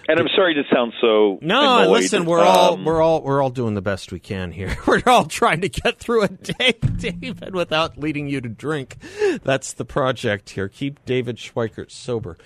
And 0.06 0.20
I'm 0.20 0.28
sorry 0.36 0.52
to 0.52 0.64
sound 0.70 0.92
so. 1.00 1.38
No, 1.40 1.78
annoyed. 1.78 1.92
listen, 1.92 2.26
we're 2.26 2.42
all 2.42 2.74
Um, 2.74 2.84
we're 2.84 3.00
all 3.00 3.22
we're 3.22 3.40
all 3.42 3.48
doing 3.48 3.72
the 3.72 3.80
best 3.80 4.12
we 4.12 4.20
can 4.20 4.52
here. 4.52 4.76
We're 4.86 5.00
all 5.06 5.24
trying 5.24 5.62
to 5.62 5.70
get 5.70 5.98
through 5.98 6.24
a 6.24 6.28
day, 6.28 6.74
David, 6.98 7.54
without 7.54 7.96
leading 7.96 8.28
you 8.28 8.42
to 8.42 8.48
drink. 8.50 8.98
That's 9.44 9.72
the 9.72 9.86
project 9.86 10.50
here. 10.50 10.68
Keep 10.68 11.06
David 11.06 11.36
Schweikert 11.38 11.90
sober. 11.90 12.36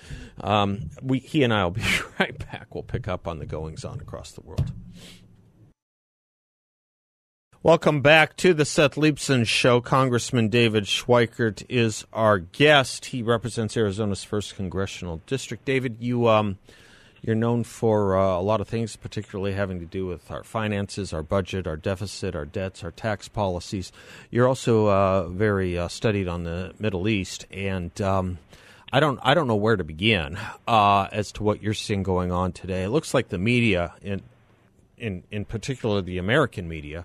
Um, 0.40 0.90
we 1.02 1.18
he 1.18 1.42
and 1.42 1.52
I 1.52 1.64
will 1.64 1.72
be 1.72 1.82
right 2.20 2.38
back. 2.38 2.72
We'll 2.76 2.84
pick 2.84 3.08
up 3.08 3.26
on 3.26 3.40
the 3.40 3.46
goings 3.46 3.84
on 3.84 3.98
across 3.98 4.30
the 4.30 4.42
world. 4.42 4.70
Welcome 7.64 8.02
back 8.02 8.36
to 8.36 8.54
the 8.54 8.64
Seth 8.64 8.94
Leibsohn 8.94 9.44
Show. 9.44 9.80
Congressman 9.80 10.48
David 10.48 10.84
Schweikert 10.84 11.64
is 11.68 12.06
our 12.12 12.38
guest. 12.38 13.06
He 13.06 13.20
represents 13.20 13.76
Arizona's 13.76 14.22
first 14.22 14.54
congressional 14.54 15.20
district. 15.26 15.64
David, 15.64 15.96
you 15.98 16.28
um, 16.28 16.58
you're 17.20 17.34
known 17.34 17.64
for 17.64 18.16
uh, 18.16 18.38
a 18.38 18.40
lot 18.40 18.60
of 18.60 18.68
things, 18.68 18.94
particularly 18.94 19.54
having 19.54 19.80
to 19.80 19.86
do 19.86 20.06
with 20.06 20.30
our 20.30 20.44
finances, 20.44 21.12
our 21.12 21.24
budget, 21.24 21.66
our 21.66 21.76
deficit, 21.76 22.36
our 22.36 22.44
debts, 22.44 22.84
our 22.84 22.92
tax 22.92 23.26
policies. 23.26 23.90
You're 24.30 24.46
also 24.46 24.86
uh, 24.86 25.28
very 25.28 25.76
uh, 25.76 25.88
studied 25.88 26.28
on 26.28 26.44
the 26.44 26.74
Middle 26.78 27.08
East, 27.08 27.44
and 27.50 28.00
um, 28.00 28.38
I 28.92 29.00
don't 29.00 29.18
I 29.20 29.34
don't 29.34 29.48
know 29.48 29.56
where 29.56 29.76
to 29.76 29.82
begin 29.82 30.38
uh, 30.68 31.08
as 31.10 31.32
to 31.32 31.42
what 31.42 31.60
you're 31.60 31.74
seeing 31.74 32.04
going 32.04 32.30
on 32.30 32.52
today. 32.52 32.84
It 32.84 32.90
looks 32.90 33.12
like 33.12 33.30
the 33.30 33.38
media, 33.38 33.94
in 34.00 34.22
in 34.96 35.24
in 35.32 35.44
particular 35.44 36.00
the 36.02 36.18
American 36.18 36.68
media, 36.68 37.04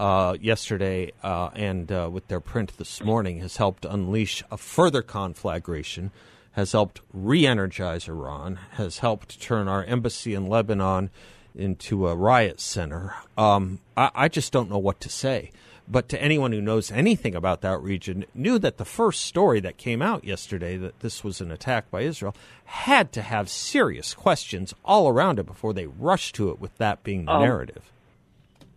uh, 0.00 0.34
yesterday 0.40 1.12
uh, 1.22 1.50
and 1.54 1.92
uh, 1.92 2.08
with 2.10 2.26
their 2.28 2.40
print 2.40 2.72
this 2.78 3.02
morning, 3.02 3.38
has 3.40 3.58
helped 3.58 3.84
unleash 3.84 4.42
a 4.50 4.56
further 4.56 5.02
conflagration 5.02 6.10
has 6.52 6.72
helped 6.72 7.00
re 7.12 7.46
energize 7.46 8.08
Iran, 8.08 8.58
has 8.72 8.98
helped 8.98 9.40
turn 9.40 9.68
our 9.68 9.84
embassy 9.84 10.34
in 10.34 10.46
Lebanon 10.46 11.10
into 11.54 12.08
a 12.08 12.16
riot 12.16 12.60
center. 12.60 13.14
Um, 13.36 13.80
I, 13.96 14.10
I 14.14 14.28
just 14.28 14.52
don't 14.52 14.70
know 14.70 14.78
what 14.78 15.00
to 15.00 15.08
say. 15.08 15.52
But 15.88 16.08
to 16.10 16.22
anyone 16.22 16.52
who 16.52 16.60
knows 16.60 16.92
anything 16.92 17.34
about 17.34 17.62
that 17.62 17.82
region, 17.82 18.24
knew 18.32 18.60
that 18.60 18.76
the 18.76 18.84
first 18.84 19.22
story 19.22 19.58
that 19.60 19.76
came 19.76 20.02
out 20.02 20.24
yesterday 20.24 20.76
that 20.76 21.00
this 21.00 21.24
was 21.24 21.40
an 21.40 21.50
attack 21.50 21.90
by 21.90 22.02
Israel 22.02 22.34
had 22.64 23.10
to 23.12 23.22
have 23.22 23.50
serious 23.50 24.14
questions 24.14 24.72
all 24.84 25.08
around 25.08 25.40
it 25.40 25.46
before 25.46 25.72
they 25.72 25.86
rushed 25.86 26.36
to 26.36 26.50
it 26.50 26.60
with 26.60 26.76
that 26.78 27.02
being 27.02 27.24
the 27.24 27.40
narrative. 27.40 27.90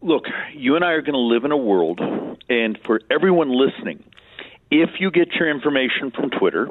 Look, 0.04 0.26
you 0.54 0.76
and 0.76 0.84
I 0.84 0.90
are 0.90 1.02
going 1.02 1.14
to 1.14 1.18
live 1.18 1.46
in 1.46 1.54
a 1.54 1.58
world, 1.58 2.02
and 2.50 2.78
for 2.86 3.00
everyone 3.10 3.48
listening, 3.50 4.04
if 4.70 5.00
you 5.00 5.10
get 5.10 5.32
your 5.40 5.50
information 5.50 6.12
from 6.12 6.30
Twitter, 6.30 6.68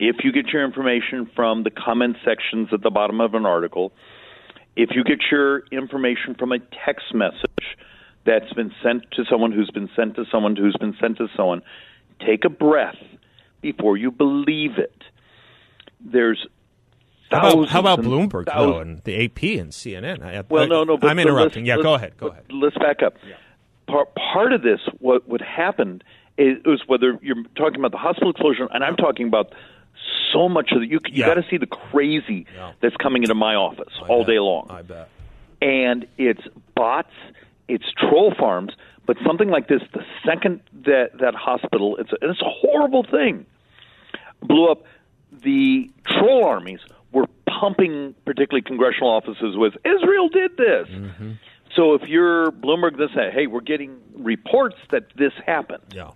if 0.00 0.16
you 0.24 0.32
get 0.32 0.48
your 0.48 0.64
information 0.64 1.30
from 1.36 1.62
the 1.62 1.70
comment 1.70 2.16
sections 2.24 2.70
at 2.72 2.82
the 2.82 2.90
bottom 2.90 3.20
of 3.20 3.34
an 3.34 3.46
article, 3.46 3.92
if 4.74 4.90
you 4.96 5.04
get 5.04 5.20
your 5.30 5.60
information 5.70 6.34
from 6.36 6.50
a 6.50 6.58
text 6.84 7.14
message 7.14 7.76
that's 8.26 8.52
been 8.54 8.72
sent 8.82 9.08
to 9.12 9.24
someone 9.30 9.52
who's 9.52 9.70
been 9.70 9.88
sent 9.94 10.16
to 10.16 10.24
someone 10.32 10.56
who's 10.56 10.76
been 10.80 10.96
sent 11.00 11.18
to 11.18 11.28
someone, 11.36 11.62
take 12.26 12.44
a 12.44 12.50
breath 12.50 12.98
before 13.62 13.96
you 13.96 14.10
believe 14.10 14.78
it. 14.78 15.04
There's 16.00 16.44
How 17.40 17.52
about, 17.52 17.68
how 17.68 17.80
about 17.80 18.00
Bloomberg, 18.00 18.46
though, 18.46 18.78
and 18.78 19.02
the 19.04 19.24
AP 19.24 19.42
and 19.60 19.70
CNN? 19.72 20.22
I, 20.22 20.42
well, 20.48 20.64
I- 20.64 20.66
no, 20.66 20.84
no. 20.84 20.96
But, 20.96 21.10
I'm 21.10 21.18
interrupting. 21.18 21.66
yeah, 21.66 21.76
go 21.82 21.94
ahead. 21.94 22.16
Go 22.16 22.28
ahead. 22.28 22.44
Let's 22.50 22.76
back 22.78 23.02
up. 23.02 23.14
Part 23.86 24.14
part 24.14 24.52
of 24.52 24.62
this, 24.62 24.80
what 25.00 25.28
what 25.28 25.40
happened 25.42 26.02
is, 26.38 26.58
is 26.64 26.80
whether 26.86 27.18
you're 27.22 27.42
talking 27.56 27.76
about 27.78 27.90
the 27.92 27.98
hospital 27.98 28.32
closure, 28.32 28.66
and 28.72 28.82
I'm 28.82 28.96
talking 28.96 29.26
about 29.28 29.52
so 30.32 30.48
much 30.48 30.72
of 30.72 30.80
the. 30.80 30.86
You 30.86 31.00
you 31.06 31.20
Yeah. 31.20 31.26
got 31.26 31.34
to 31.34 31.44
see 31.50 31.58
the 31.58 31.66
crazy 31.66 32.46
Yeah. 32.54 32.72
that's 32.80 32.96
coming 32.96 33.22
into 33.22 33.34
my 33.34 33.54
office 33.54 33.92
I 34.02 34.06
all 34.06 34.20
bet. 34.20 34.26
day 34.28 34.38
long, 34.38 34.66
I 34.70 34.82
bet. 34.82 35.08
and 35.60 36.06
it's 36.18 36.40
bots, 36.74 37.12
it's 37.68 37.84
troll 37.96 38.32
farms. 38.38 38.72
But 39.06 39.18
something 39.26 39.50
like 39.50 39.68
this, 39.68 39.82
the 39.92 40.02
second 40.24 40.60
that 40.86 41.18
that 41.18 41.34
hospital, 41.34 41.96
it's 41.98 42.10
a, 42.10 42.16
it's 42.22 42.40
a 42.40 42.48
horrible 42.48 43.02
thing, 43.04 43.44
blew 44.42 44.68
up. 44.70 44.84
The 45.42 45.90
troll 46.06 46.44
armies 46.46 46.80
were 47.14 47.26
pumping, 47.48 48.14
particularly 48.26 48.62
congressional 48.62 49.10
offices, 49.10 49.56
with 49.56 49.74
Israel 49.84 50.28
did 50.28 50.56
this. 50.56 50.88
So 51.74 51.94
if 51.94 52.02
you're 52.02 52.50
Bloomberg, 52.50 52.98
this 52.98 53.10
say, 53.14 53.30
hey, 53.32 53.46
we're 53.46 53.60
getting 53.60 53.98
reports 54.14 54.76
that 54.90 55.04
this 55.16 55.32
happened. 55.46 55.82
Yeah. 55.94 56.10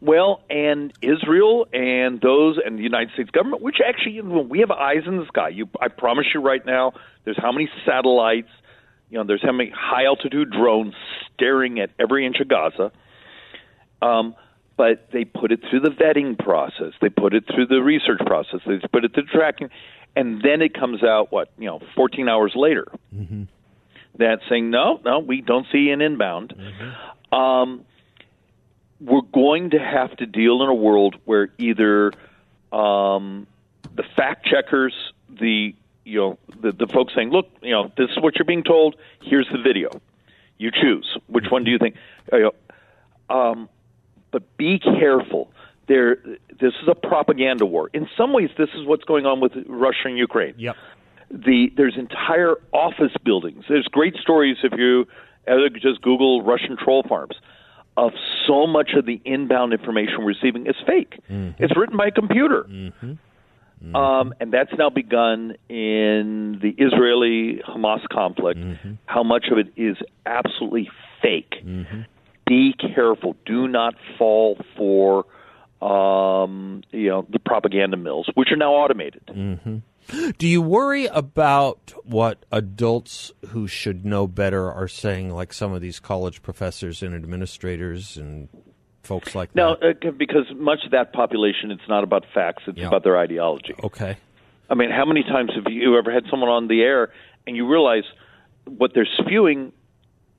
Well, 0.00 0.42
and 0.50 0.92
Israel 1.00 1.68
and 1.72 2.20
those 2.20 2.58
and 2.64 2.76
the 2.76 2.82
United 2.82 3.12
States 3.14 3.30
government, 3.30 3.62
which 3.62 3.76
actually 3.86 4.20
we 4.20 4.58
have 4.58 4.72
eyes 4.72 5.02
in 5.06 5.18
the 5.18 5.26
sky. 5.26 5.50
You, 5.50 5.68
I 5.80 5.88
promise 5.88 6.26
you 6.34 6.40
right 6.40 6.64
now, 6.66 6.94
there's 7.24 7.38
how 7.38 7.52
many 7.52 7.68
satellites, 7.86 8.50
you 9.10 9.18
know, 9.18 9.24
there's 9.24 9.42
how 9.42 9.52
many 9.52 9.70
high 9.70 10.06
altitude 10.06 10.50
drones 10.50 10.94
staring 11.34 11.78
at 11.78 11.90
every 12.00 12.26
inch 12.26 12.40
of 12.40 12.48
Gaza. 12.48 12.90
Um, 14.00 14.34
but 14.76 15.10
they 15.12 15.24
put 15.24 15.52
it 15.52 15.60
through 15.68 15.80
the 15.80 15.90
vetting 15.90 16.38
process. 16.38 16.92
They 17.00 17.08
put 17.08 17.34
it 17.34 17.44
through 17.52 17.66
the 17.66 17.82
research 17.82 18.20
process. 18.26 18.60
They 18.66 18.78
put 18.92 19.04
it 19.04 19.12
through 19.14 19.26
tracking, 19.26 19.70
and 20.16 20.40
then 20.42 20.62
it 20.62 20.74
comes 20.74 21.02
out 21.02 21.30
what 21.32 21.50
you 21.58 21.66
know, 21.66 21.80
14 21.94 22.28
hours 22.28 22.52
later. 22.54 22.86
That 24.18 24.40
saying 24.48 24.70
no, 24.70 25.00
no, 25.04 25.20
we 25.20 25.40
don't 25.40 25.66
see 25.72 25.90
an 25.90 26.00
inbound. 26.02 26.54
Um, 27.32 27.84
we're 29.00 29.22
going 29.22 29.70
to 29.70 29.78
have 29.78 30.16
to 30.18 30.26
deal 30.26 30.62
in 30.62 30.68
a 30.68 30.74
world 30.74 31.16
where 31.24 31.48
either 31.58 32.12
um, 32.72 33.46
the 33.94 34.04
fact 34.16 34.46
checkers, 34.46 34.94
the 35.28 35.74
you 36.04 36.18
know 36.18 36.38
the, 36.60 36.72
the 36.72 36.86
folks 36.86 37.14
saying, 37.14 37.30
look, 37.30 37.48
you 37.62 37.70
know, 37.72 37.90
this 37.96 38.10
is 38.10 38.18
what 38.20 38.36
you're 38.36 38.44
being 38.44 38.64
told. 38.64 38.96
Here's 39.22 39.48
the 39.50 39.58
video. 39.58 39.90
You 40.58 40.70
choose 40.70 41.16
which 41.26 41.46
one 41.50 41.64
do 41.64 41.70
you 41.70 41.78
think. 41.78 41.96
Um, 43.28 43.68
but 44.32 44.56
be 44.56 44.78
careful. 44.78 45.50
There, 45.88 46.16
this 46.60 46.72
is 46.82 46.88
a 46.88 46.94
propaganda 46.94 47.66
war. 47.66 47.90
In 47.92 48.08
some 48.16 48.32
ways, 48.32 48.50
this 48.56 48.70
is 48.74 48.86
what's 48.86 49.04
going 49.04 49.26
on 49.26 49.40
with 49.40 49.52
Russia 49.66 50.06
and 50.06 50.18
Ukraine 50.18 50.54
Yep. 50.56 50.76
the 51.30 51.70
there's 51.76 51.96
entire 51.96 52.56
office 52.72 53.12
buildings. 53.24 53.64
There's 53.68 53.88
great 53.88 54.16
stories 54.16 54.56
if 54.62 54.72
you 54.76 55.06
uh, 55.46 55.68
just 55.80 56.00
Google 56.02 56.42
Russian 56.42 56.76
troll 56.82 57.04
farms 57.08 57.36
of 57.96 58.12
so 58.46 58.66
much 58.66 58.92
of 58.96 59.06
the 59.06 59.20
inbound 59.24 59.72
information 59.72 60.14
we're 60.20 60.26
receiving 60.28 60.66
is 60.66 60.76
fake. 60.86 61.20
Mm-hmm. 61.30 61.62
It's 61.62 61.76
written 61.76 61.96
by 61.96 62.06
a 62.06 62.10
computer. 62.10 62.64
Mm-hmm. 62.64 63.10
Mm-hmm. 63.10 63.96
Um, 63.96 64.32
and 64.40 64.52
that's 64.52 64.70
now 64.78 64.90
begun 64.90 65.56
in 65.68 66.58
the 66.62 66.74
Israeli 66.78 67.60
Hamas 67.68 68.06
conflict. 68.08 68.60
How 69.06 69.22
much 69.24 69.46
of 69.50 69.58
it 69.58 69.72
is 69.76 69.96
absolutely 70.24 70.88
fake? 71.20 71.54
Be 72.46 72.74
careful. 72.94 73.36
Do 73.46 73.68
not 73.68 73.94
fall 74.18 74.58
for 74.76 75.24
um, 75.80 76.82
you 76.90 77.08
know 77.08 77.26
the 77.30 77.38
propaganda 77.38 77.96
mills, 77.96 78.28
which 78.34 78.50
are 78.52 78.56
now 78.56 78.72
automated. 78.72 79.82
Do 80.38 80.48
you 80.48 80.60
worry 80.60 81.06
about 81.06 81.92
what 82.04 82.44
adults 82.50 83.32
who 83.48 83.66
should 83.68 84.04
know 84.04 84.26
better 84.26 84.70
are 84.70 84.88
saying, 84.88 85.30
like 85.30 85.52
some 85.52 85.72
of 85.72 85.80
these 85.80 86.00
college 86.00 86.42
professors 86.42 87.02
and 87.02 87.14
administrators 87.14 88.16
and 88.16 88.48
folks 89.02 89.34
like 89.34 89.54
No, 89.54 89.76
that? 89.80 90.04
uh, 90.06 90.10
because 90.10 90.46
much 90.56 90.80
of 90.84 90.90
that 90.90 91.12
population, 91.12 91.70
it's 91.70 91.88
not 91.88 92.02
about 92.04 92.24
facts; 92.34 92.64
it's 92.66 92.78
Yeah. 92.78 92.88
about 92.88 93.04
their 93.04 93.16
ideology. 93.18 93.74
Okay. 93.82 94.16
I 94.70 94.74
mean, 94.74 94.90
how 94.90 95.04
many 95.04 95.22
times 95.22 95.52
have 95.54 95.72
you 95.72 95.96
ever 95.98 96.10
had 96.12 96.24
someone 96.30 96.48
on 96.50 96.66
the 96.68 96.82
air 96.82 97.10
and 97.46 97.56
you 97.56 97.66
realize 97.68 98.04
what 98.66 98.92
they're 98.94 99.08
spewing? 99.18 99.72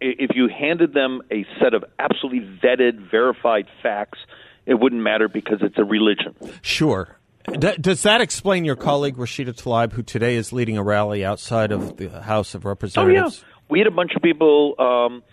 If 0.05 0.35
you 0.35 0.49
handed 0.49 0.93
them 0.93 1.21
a 1.31 1.45
set 1.61 1.73
of 1.73 1.85
absolutely 1.97 2.41
vetted, 2.61 3.09
verified 3.09 3.67
facts, 3.81 4.19
it 4.65 4.75
wouldn't 4.75 5.01
matter 5.01 5.29
because 5.29 5.59
it's 5.61 5.77
a 5.77 5.83
religion. 5.83 6.35
Sure. 6.61 7.17
D- 7.57 7.75
does 7.79 8.03
that 8.03 8.21
explain 8.21 8.65
your 8.65 8.75
colleague 8.75 9.15
Rashida 9.15 9.53
Tlaib, 9.53 9.93
who 9.93 10.03
today 10.03 10.35
is 10.35 10.53
leading 10.53 10.77
a 10.77 10.83
rally 10.83 11.25
outside 11.25 11.71
of 11.71 11.97
the 11.97 12.09
House 12.21 12.55
of 12.55 12.65
Representatives? 12.65 13.43
Oh 13.43 13.47
yeah, 13.47 13.53
we 13.69 13.79
had 13.79 13.87
a 13.87 13.91
bunch 13.91 14.11
of 14.15 14.21
people, 14.21 14.75
um, 14.79 15.23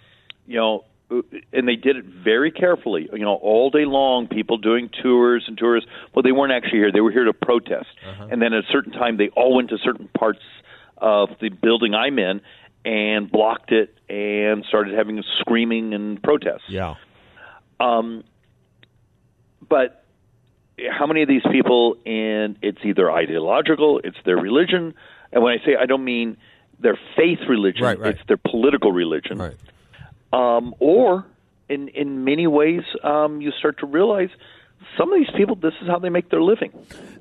you 0.47 0.57
know, 0.57 0.85
uh, 1.11 1.23
and 1.53 1.69
they 1.69 1.77
did 1.77 1.97
it 1.97 2.05
very 2.05 2.51
carefully. 2.51 3.09
You 3.13 3.25
know, 3.25 3.35
all 3.35 3.71
day 3.71 3.85
long, 3.85 4.27
people 4.27 4.59
doing 4.59 4.91
tours 5.03 5.45
and 5.47 5.57
tours. 5.57 5.87
Well, 6.15 6.23
they 6.23 6.33
weren't 6.33 6.53
actually 6.53 6.79
here; 6.79 6.93
they 6.93 7.01
were 7.01 7.13
here 7.13 7.25
to 7.25 7.33
protest. 7.33 7.89
And 8.31 8.43
then 8.43 8.53
at 8.53 8.65
a 8.65 8.73
certain 8.73 8.93
time, 8.93 9.17
they 9.17 9.29
all 9.37 9.55
went 9.57 9.71
to 9.71 9.79
certain 9.79 10.09
parts 10.17 10.41
of 10.99 11.31
the 11.41 11.49
building 11.49 11.95
I'm 11.95 12.19
in, 12.19 12.41
and 12.85 13.31
blocked 13.31 13.73
it 13.73 13.95
and 14.09 14.65
started 14.65 14.95
having 14.95 15.23
screaming 15.41 15.95
and 15.95 16.23
protests. 16.23 16.69
Yeah. 16.69 16.95
Um, 17.79 18.25
but 19.69 20.05
how 20.91 21.07
many 21.07 21.23
of 21.23 21.29
these 21.29 21.43
people, 21.51 21.97
and 22.07 22.57
it's 22.63 22.81
either 22.85 23.11
ideological, 23.11 24.01
it's 24.03 24.17
their 24.25 24.37
religion, 24.37 24.95
and 25.33 25.43
when 25.43 25.59
I 25.59 25.65
say 25.65 25.77
I 25.79 25.87
don't 25.87 26.05
mean 26.05 26.37
their 26.79 26.99
faith 27.17 27.41
religion, 27.49 27.85
right, 27.85 27.99
right. 27.99 28.15
it's 28.15 28.27
their 28.27 28.39
political 28.39 28.91
religion, 28.93 29.39
right. 29.39 29.57
um, 30.33 30.75
or 30.79 31.27
in 31.69 31.89
in 31.89 32.25
many 32.25 32.47
ways, 32.47 32.83
um, 33.05 33.41
you 33.41 33.53
start 33.53 33.79
to 33.79 33.87
realize 33.87 34.31
some 34.97 35.13
of 35.13 35.19
these 35.19 35.31
people, 35.37 35.57
this 35.57 35.75
is 35.83 35.89
how 35.89 35.99
they 35.99 36.09
make 36.09 36.31
their 36.31 36.43
living. 36.43 36.73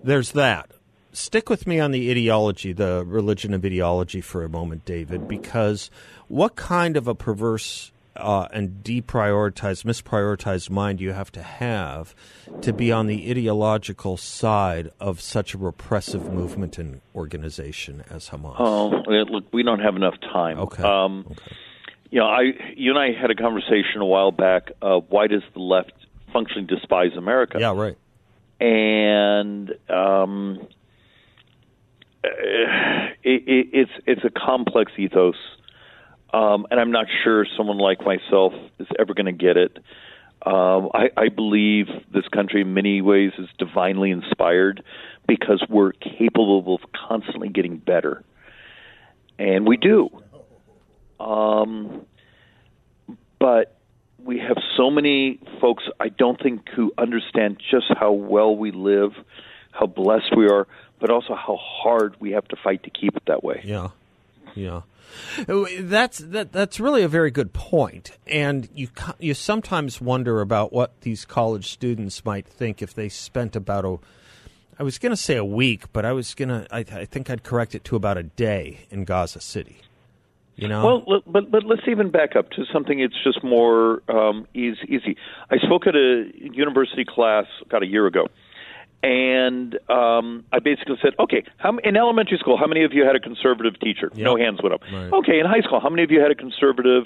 There's 0.03 0.31
that. 0.31 0.71
Stick 1.11 1.49
with 1.49 1.65
me 1.65 1.79
on 1.79 1.91
the 1.91 2.11
ideology, 2.11 2.71
the 2.71 3.03
religion 3.05 3.53
of 3.53 3.65
ideology, 3.65 4.21
for 4.21 4.43
a 4.43 4.49
moment, 4.49 4.85
David, 4.85 5.27
because 5.27 5.89
what 6.27 6.55
kind 6.55 6.95
of 6.95 7.07
a 7.07 7.15
perverse 7.15 7.91
uh, 8.15 8.47
and 8.51 8.83
deprioritized, 8.83 9.85
misprioritized 9.85 10.69
mind 10.69 11.01
you 11.01 11.13
have 11.13 11.31
to 11.31 11.41
have 11.41 12.13
to 12.61 12.73
be 12.73 12.91
on 12.91 13.07
the 13.07 13.29
ideological 13.29 14.17
side 14.17 14.91
of 14.99 15.21
such 15.21 15.53
a 15.53 15.57
repressive 15.57 16.29
movement 16.29 16.77
and 16.77 17.01
organization 17.15 18.03
as 18.09 18.29
Hamas? 18.29 18.55
Oh, 18.59 18.89
look, 19.07 19.45
we 19.51 19.63
don't 19.63 19.79
have 19.79 19.95
enough 19.95 20.19
time. 20.21 20.59
Okay. 20.59 20.83
Um, 20.83 21.25
okay. 21.31 21.55
You 22.11 22.19
know, 22.19 22.27
I, 22.27 22.41
you 22.75 22.91
and 22.91 22.99
I 22.99 23.19
had 23.19 23.31
a 23.31 23.35
conversation 23.35 24.01
a 24.01 24.05
while 24.05 24.31
back. 24.31 24.71
Uh, 24.81 24.99
why 25.09 25.27
does 25.27 25.43
the 25.53 25.59
left 25.59 25.93
functionally 26.33 26.67
despise 26.67 27.11
America? 27.15 27.57
Yeah, 27.59 27.73
right. 27.73 27.97
And 28.59 29.71
um, 29.89 30.67
it, 32.23 33.13
it, 33.23 33.67
it's 33.73 33.91
it's 34.05 34.21
a 34.23 34.29
complex 34.29 34.91
ethos 34.97 35.35
um, 36.33 36.67
and 36.69 36.79
I'm 36.79 36.91
not 36.91 37.07
sure 37.23 37.45
someone 37.57 37.77
like 37.77 38.01
myself 38.01 38.53
is 38.79 38.87
ever 38.99 39.13
going 39.13 39.25
to 39.25 39.31
get 39.31 39.57
it. 39.57 39.77
Um, 40.45 40.89
I, 40.93 41.09
I 41.17 41.29
believe 41.29 41.87
this 42.13 42.27
country, 42.27 42.61
in 42.61 42.73
many 42.73 43.01
ways, 43.01 43.31
is 43.37 43.47
divinely 43.57 44.11
inspired 44.11 44.83
because 45.27 45.63
we're 45.69 45.91
capable 45.91 46.75
of 46.75 46.81
constantly 46.93 47.49
getting 47.49 47.77
better, 47.77 48.23
and 49.37 49.67
we 49.67 49.77
do. 49.77 50.09
Um, 51.19 52.05
but 53.39 53.77
we 54.23 54.39
have 54.39 54.57
so 54.77 54.89
many 54.89 55.39
folks 55.59 55.83
I 55.99 56.09
don't 56.09 56.41
think 56.41 56.69
who 56.69 56.93
understand 56.97 57.61
just 57.71 57.87
how 57.89 58.11
well 58.11 58.55
we 58.55 58.71
live, 58.71 59.11
how 59.71 59.87
blessed 59.87 60.37
we 60.37 60.47
are, 60.47 60.67
but 60.99 61.09
also 61.09 61.35
how 61.35 61.57
hard 61.57 62.15
we 62.19 62.31
have 62.31 62.47
to 62.49 62.55
fight 62.55 62.83
to 62.83 62.89
keep 62.89 63.15
it 63.15 63.23
that 63.27 63.43
way. 63.43 63.61
Yeah, 63.63 63.89
yeah. 64.55 64.81
That's 65.47 66.19
that. 66.19 66.51
That's 66.51 66.79
really 66.79 67.01
a 67.01 67.07
very 67.07 67.31
good 67.31 67.51
point. 67.53 67.69
point, 67.69 68.17
and 68.25 68.67
you 68.73 68.87
you 69.19 69.33
sometimes 69.35 70.01
wonder 70.01 70.41
about 70.41 70.73
what 70.73 70.99
these 71.01 71.23
college 71.23 71.69
students 71.69 72.25
might 72.25 72.47
think 72.47 72.81
if 72.81 72.93
they 72.95 73.09
spent 73.09 73.55
about 73.55 73.85
a. 73.85 73.97
I 74.79 74.83
was 74.83 74.97
going 74.97 75.11
to 75.11 75.17
say 75.17 75.35
a 75.35 75.45
week, 75.45 75.91
but 75.93 76.03
I 76.03 76.13
was 76.13 76.33
going 76.33 76.49
to. 76.49 76.67
I, 76.71 76.79
I 76.79 77.05
think 77.05 77.29
I'd 77.29 77.43
correct 77.43 77.75
it 77.75 77.83
to 77.85 77.95
about 77.95 78.17
a 78.17 78.23
day 78.23 78.87
in 78.89 79.05
Gaza 79.05 79.39
City. 79.39 79.81
You 80.55 80.67
know? 80.67 81.03
Well, 81.05 81.21
but 81.27 81.51
but 81.51 81.63
let's 81.63 81.83
even 81.87 82.09
back 82.09 82.35
up 82.35 82.49
to 82.51 82.65
something. 82.73 82.99
It's 82.99 83.23
just 83.23 83.43
more 83.43 84.01
um, 84.09 84.47
easy, 84.55 84.81
easy. 84.87 85.15
I 85.51 85.57
spoke 85.57 85.85
at 85.85 85.95
a 85.95 86.31
university 86.35 87.05
class 87.07 87.45
about 87.61 87.83
a 87.83 87.87
year 87.87 88.07
ago, 88.07 88.29
and 89.01 89.79
um, 89.89 90.43
I 90.51 90.59
basically 90.59 90.97
said, 91.01 91.13
okay, 91.19 91.43
how, 91.57 91.77
in 91.77 91.95
elementary 91.95 92.37
school, 92.37 92.57
how 92.57 92.67
many 92.67 92.83
of 92.83 92.93
you 92.93 93.05
had 93.05 93.15
a 93.15 93.19
conservative 93.19 93.79
teacher? 93.79 94.09
Yep. 94.13 94.23
No 94.23 94.35
hands 94.35 94.59
went 94.61 94.73
up. 94.73 94.81
Right. 94.91 95.13
Okay, 95.13 95.39
in 95.39 95.45
high 95.45 95.61
school, 95.61 95.79
how 95.79 95.89
many 95.89 96.03
of 96.03 96.11
you 96.11 96.19
had 96.19 96.31
a 96.31 96.35
conservative 96.35 97.05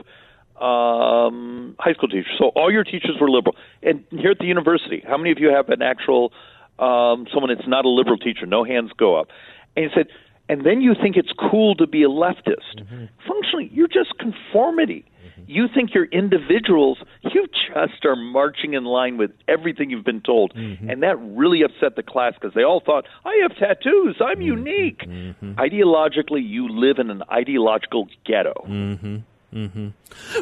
um, 0.60 1.76
high 1.80 1.94
school 1.94 2.10
teacher? 2.10 2.30
So 2.40 2.48
all 2.56 2.72
your 2.72 2.84
teachers 2.84 3.18
were 3.22 3.30
liberal. 3.30 3.56
And 3.84 4.04
here 4.10 4.32
at 4.32 4.40
the 4.40 4.46
university, 4.46 5.04
how 5.08 5.18
many 5.18 5.32
of 5.32 5.38
you 5.40 5.50
have 5.50 5.70
an 5.70 5.82
actual 5.84 6.34
um, 6.80 7.28
someone 7.32 7.56
that's 7.56 7.68
not 7.68 7.86
a 7.86 7.90
liberal 7.90 8.18
teacher? 8.18 8.48
No 8.48 8.64
hands 8.64 8.92
go 8.98 9.16
up. 9.16 9.28
And 9.76 9.86
he 9.86 9.92
said, 9.94 10.08
and 10.50 10.66
then 10.66 10.82
you 10.82 10.96
think 11.00 11.16
it's 11.16 11.32
cool 11.52 11.76
to 11.76 11.88
be 11.88 12.04
a 12.04 12.10
leftist. 12.10 12.76
Mm-hmm. 12.78 13.06
Functionally, 13.28 13.70
you're 13.72 13.88
just 13.88 14.18
conformity. 14.18 15.06
You 15.48 15.68
think 15.74 15.94
you're 15.94 16.06
individuals. 16.06 16.98
You 17.24 17.48
just 17.68 18.06
are 18.06 18.16
marching 18.16 18.74
in 18.74 18.84
line 18.86 19.18
with 19.18 19.32
everything 19.48 19.90
you've 19.90 20.06
been 20.06 20.22
told. 20.22 20.54
Mm-hmm. 20.54 20.90
And 20.90 21.04
that 21.04 21.18
really 21.20 21.62
upset 21.64 21.96
the 21.96 22.04
class 22.04 22.34
because 22.40 22.54
they 22.54 22.64
all 22.64 22.80
thought, 22.80 23.06
I 23.26 23.40
have 23.42 23.56
tattoos. 23.58 24.18
I'm 24.20 24.38
Mm-hmm. 24.40 24.42
unique. 24.42 25.02
Ideologically, 25.58 26.48
you 26.48 26.68
live 26.70 27.00
in 27.00 27.10
an 27.10 27.24
ideological 27.32 28.08
ghetto. 28.26 28.54
Mm-hmm. 28.68 29.90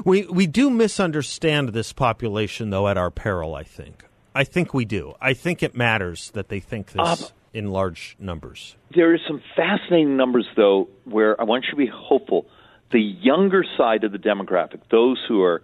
We 0.05 0.25
we 0.27 0.47
do 0.47 0.69
misunderstand 0.69 1.69
this 1.69 1.91
population 1.93 2.69
though 2.69 2.87
at 2.87 2.97
our 2.97 3.11
peril. 3.11 3.55
I 3.55 3.63
think. 3.63 4.05
I 4.33 4.45
think 4.45 4.73
we 4.73 4.85
do. 4.85 5.13
I 5.21 5.33
think 5.33 5.61
it 5.61 5.75
matters 5.75 6.31
that 6.31 6.47
they 6.47 6.61
think 6.61 6.93
this 6.93 7.21
Um, 7.23 7.29
in 7.53 7.69
large 7.71 8.15
numbers. 8.17 8.77
There 8.95 9.13
are 9.13 9.19
some 9.27 9.41
fascinating 9.57 10.15
numbers, 10.15 10.47
though, 10.55 10.87
where 11.03 11.39
I 11.39 11.43
want 11.43 11.65
you 11.65 11.71
to 11.71 11.75
be 11.75 11.91
hopeful. 11.93 12.45
The 12.91 12.99
younger 13.01 13.63
side 13.77 14.03
of 14.03 14.11
the 14.11 14.17
demographic, 14.17 14.81
those 14.89 15.17
who 15.27 15.41
are 15.43 15.61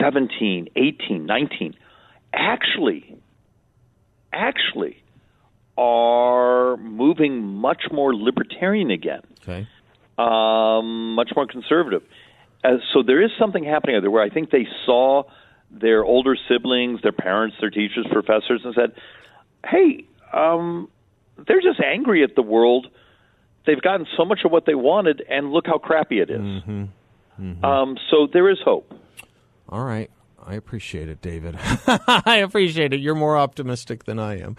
17, 0.00 0.68
18, 0.76 1.26
19, 1.26 1.74
actually, 2.32 3.16
actually 4.32 5.02
are 5.76 6.76
moving 6.78 7.42
much 7.44 7.82
more 7.92 8.14
libertarian 8.14 8.90
again, 8.90 9.20
Okay. 9.42 9.66
um, 10.18 11.14
much 11.14 11.30
more 11.36 11.46
conservative. 11.46 12.02
So 12.92 13.02
there 13.06 13.22
is 13.22 13.30
something 13.38 13.62
happening 13.62 14.00
there 14.00 14.10
where 14.10 14.22
I 14.22 14.28
think 14.28 14.50
they 14.50 14.66
saw 14.84 15.22
their 15.70 16.04
older 16.04 16.36
siblings, 16.48 17.00
their 17.02 17.12
parents, 17.12 17.56
their 17.60 17.70
teachers, 17.70 18.06
professors, 18.10 18.62
and 18.64 18.74
said, 18.74 18.92
"Hey, 19.64 20.04
um, 20.32 20.88
they're 21.46 21.60
just 21.60 21.80
angry 21.80 22.24
at 22.24 22.34
the 22.34 22.42
world. 22.42 22.88
They've 23.66 23.80
gotten 23.80 24.06
so 24.16 24.24
much 24.24 24.40
of 24.44 24.50
what 24.52 24.64
they 24.66 24.74
wanted, 24.74 25.22
and 25.28 25.50
look 25.50 25.66
how 25.66 25.78
crappy 25.78 26.20
it 26.20 26.30
is." 26.30 26.40
Um, 27.62 27.96
so 28.10 28.26
there 28.32 28.50
is 28.50 28.58
hope. 28.64 28.92
All 29.68 29.84
right. 29.84 30.10
I 30.44 30.54
appreciate 30.54 31.10
it, 31.10 31.20
David. 31.20 31.58
I 31.86 32.38
appreciate 32.42 32.94
it. 32.94 33.00
You're 33.00 33.14
more 33.14 33.36
optimistic 33.36 34.04
than 34.04 34.18
I 34.18 34.40
am. 34.40 34.56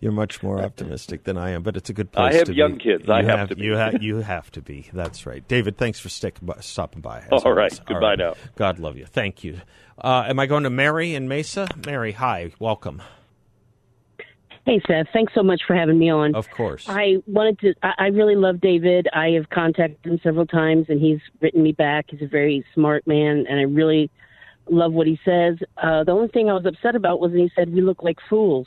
You're 0.00 0.10
much 0.10 0.42
more 0.42 0.60
optimistic 0.60 1.22
than 1.22 1.38
I 1.38 1.50
am, 1.50 1.62
but 1.62 1.76
it's 1.76 1.88
a 1.88 1.92
good 1.92 2.10
place 2.10 2.34
I 2.34 2.38
have 2.38 2.48
young 2.48 2.76
be. 2.78 2.84
kids. 2.84 3.08
I 3.08 3.20
You 3.20 3.26
have 3.28 3.48
to 3.50 3.54
be. 3.54 3.64
You, 3.64 3.76
ha- 3.76 3.92
you 4.00 4.16
have 4.16 4.50
to 4.52 4.62
be. 4.62 4.88
That's 4.92 5.26
right. 5.26 5.46
David, 5.46 5.76
thanks 5.76 6.00
for 6.00 6.08
by, 6.42 6.54
stopping 6.58 7.02
by. 7.02 7.24
All 7.30 7.38
always. 7.44 7.56
right. 7.56 7.80
Goodbye 7.86 8.16
now. 8.16 8.34
God 8.56 8.80
love 8.80 8.96
you. 8.96 9.06
Thank 9.06 9.44
you. 9.44 9.60
Uh, 9.96 10.24
am 10.26 10.40
I 10.40 10.46
going 10.46 10.64
to 10.64 10.70
Mary 10.70 11.14
in 11.14 11.28
Mesa? 11.28 11.68
Mary, 11.86 12.12
hi. 12.12 12.50
Welcome. 12.58 13.00
Hey, 14.68 14.82
Seth. 14.86 15.06
Thanks 15.14 15.32
so 15.34 15.42
much 15.42 15.62
for 15.66 15.74
having 15.74 15.98
me 15.98 16.10
on. 16.10 16.34
Of 16.34 16.50
course. 16.50 16.84
I 16.90 17.22
wanted 17.26 17.58
to. 17.60 17.74
I, 17.82 17.94
I 17.98 18.06
really 18.08 18.36
love 18.36 18.60
David. 18.60 19.08
I 19.14 19.28
have 19.28 19.48
contacted 19.48 20.04
him 20.04 20.20
several 20.22 20.44
times, 20.44 20.84
and 20.90 21.00
he's 21.00 21.20
written 21.40 21.62
me 21.62 21.72
back. 21.72 22.04
He's 22.10 22.20
a 22.20 22.26
very 22.26 22.62
smart 22.74 23.06
man, 23.06 23.46
and 23.48 23.58
I 23.58 23.62
really 23.62 24.10
love 24.68 24.92
what 24.92 25.06
he 25.06 25.18
says. 25.24 25.56
Uh, 25.82 26.04
the 26.04 26.12
only 26.12 26.28
thing 26.28 26.50
I 26.50 26.52
was 26.52 26.66
upset 26.66 26.94
about 26.94 27.18
was 27.18 27.30
when 27.30 27.40
he 27.40 27.50
said 27.56 27.72
we 27.72 27.80
look 27.80 28.02
like 28.02 28.18
fools. 28.28 28.66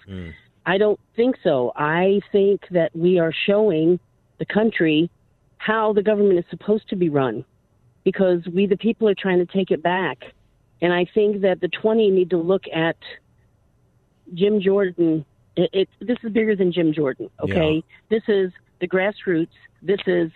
I 0.66 0.80
don't 0.80 1.00
think 1.16 1.36
so. 1.44 1.72
I 1.76 2.20
think 2.32 2.62
that 2.72 2.96
we 2.96 3.20
are 3.20 3.32
showing 3.46 4.00
the 4.40 4.46
country 4.46 5.08
how 5.58 5.94
the 5.94 6.02
government 6.02 6.40
is 6.40 6.46
supposed 6.50 6.90
to 6.90 6.96
be 6.96 7.10
run, 7.10 7.46
because 8.04 8.40
we, 8.52 8.66
the 8.66 8.76
people, 8.76 9.08
are 9.08 9.14
trying 9.14 9.38
to 9.38 9.46
take 9.46 9.70
it 9.70 9.84
back. 9.84 10.18
And 10.82 10.94
I 10.94 11.06
think 11.14 11.42
that 11.42 11.62
the 11.62 11.68
20 11.68 12.10
need 12.10 12.32
to 12.32 12.38
look 12.38 12.64
at 12.74 12.98
Jim 14.34 14.60
Jordan. 14.62 15.26
It, 15.56 15.70
it 15.74 15.90
this 16.00 16.18
is 16.24 16.32
bigger 16.32 16.56
than 16.56 16.72
Jim 16.72 16.94
Jordan. 16.94 17.30
Okay, 17.42 17.84
this 18.10 18.24
is 18.28 18.52
the 18.80 18.88
grassroots. 18.88 19.50
This 19.82 20.00
is 20.08 20.32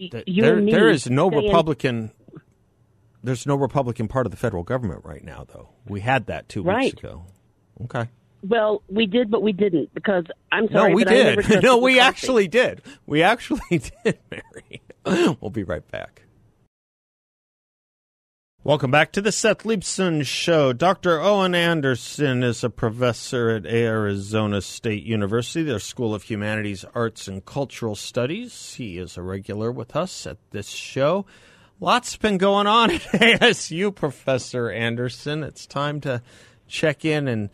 y- 0.00 0.08
Th- 0.10 0.24
you 0.26 0.42
there, 0.42 0.56
and 0.56 0.66
me. 0.66 0.72
there 0.72 0.88
is 0.90 1.08
no 1.08 1.30
saying- 1.30 1.44
Republican. 1.46 2.10
There's 3.22 3.46
no 3.46 3.56
Republican 3.56 4.06
part 4.08 4.26
of 4.26 4.30
the 4.30 4.36
federal 4.36 4.62
government 4.62 5.04
right 5.04 5.24
now, 5.24 5.44
though. 5.52 5.70
We 5.86 6.00
had 6.00 6.26
that 6.26 6.48
two 6.48 6.62
Right. 6.62 6.84
weeks 6.84 6.98
ago. 7.02 7.24
Okay. 7.84 8.08
Well, 8.46 8.82
we 8.88 9.06
did, 9.06 9.30
but 9.30 9.42
we 9.42 9.52
didn't 9.52 9.92
because 9.94 10.24
I'm 10.52 10.68
sorry. 10.68 10.90
no, 10.90 10.96
we 10.96 11.04
but 11.04 11.12
I 11.12 11.22
never 11.22 11.42
did. 11.42 11.62
No, 11.64 11.78
we 11.78 11.98
actually 11.98 12.46
did. 12.46 12.82
We 13.06 13.22
actually 13.24 13.60
did, 14.04 14.18
Mary. 14.30 14.82
we'll 15.40 15.50
be 15.50 15.64
right 15.64 15.86
back. 15.90 16.22
Welcome 18.66 18.90
back 18.90 19.12
to 19.12 19.20
the 19.20 19.30
Seth 19.30 19.62
Leibsohn 19.62 20.26
Show. 20.26 20.72
Dr. 20.72 21.20
Owen 21.20 21.54
Anderson 21.54 22.42
is 22.42 22.64
a 22.64 22.68
professor 22.68 23.48
at 23.50 23.64
Arizona 23.64 24.60
State 24.60 25.04
University, 25.04 25.62
their 25.62 25.78
School 25.78 26.12
of 26.16 26.24
Humanities, 26.24 26.84
Arts, 26.92 27.28
and 27.28 27.44
Cultural 27.44 27.94
Studies. 27.94 28.74
He 28.74 28.98
is 28.98 29.16
a 29.16 29.22
regular 29.22 29.70
with 29.70 29.94
us 29.94 30.26
at 30.26 30.38
this 30.50 30.68
show. 30.68 31.26
Lots 31.78 32.16
been 32.16 32.38
going 32.38 32.66
on 32.66 32.90
at 32.90 33.02
ASU, 33.02 33.94
Professor 33.94 34.68
Anderson. 34.68 35.44
It's 35.44 35.64
time 35.64 36.00
to 36.00 36.20
check 36.66 37.04
in 37.04 37.28
and 37.28 37.50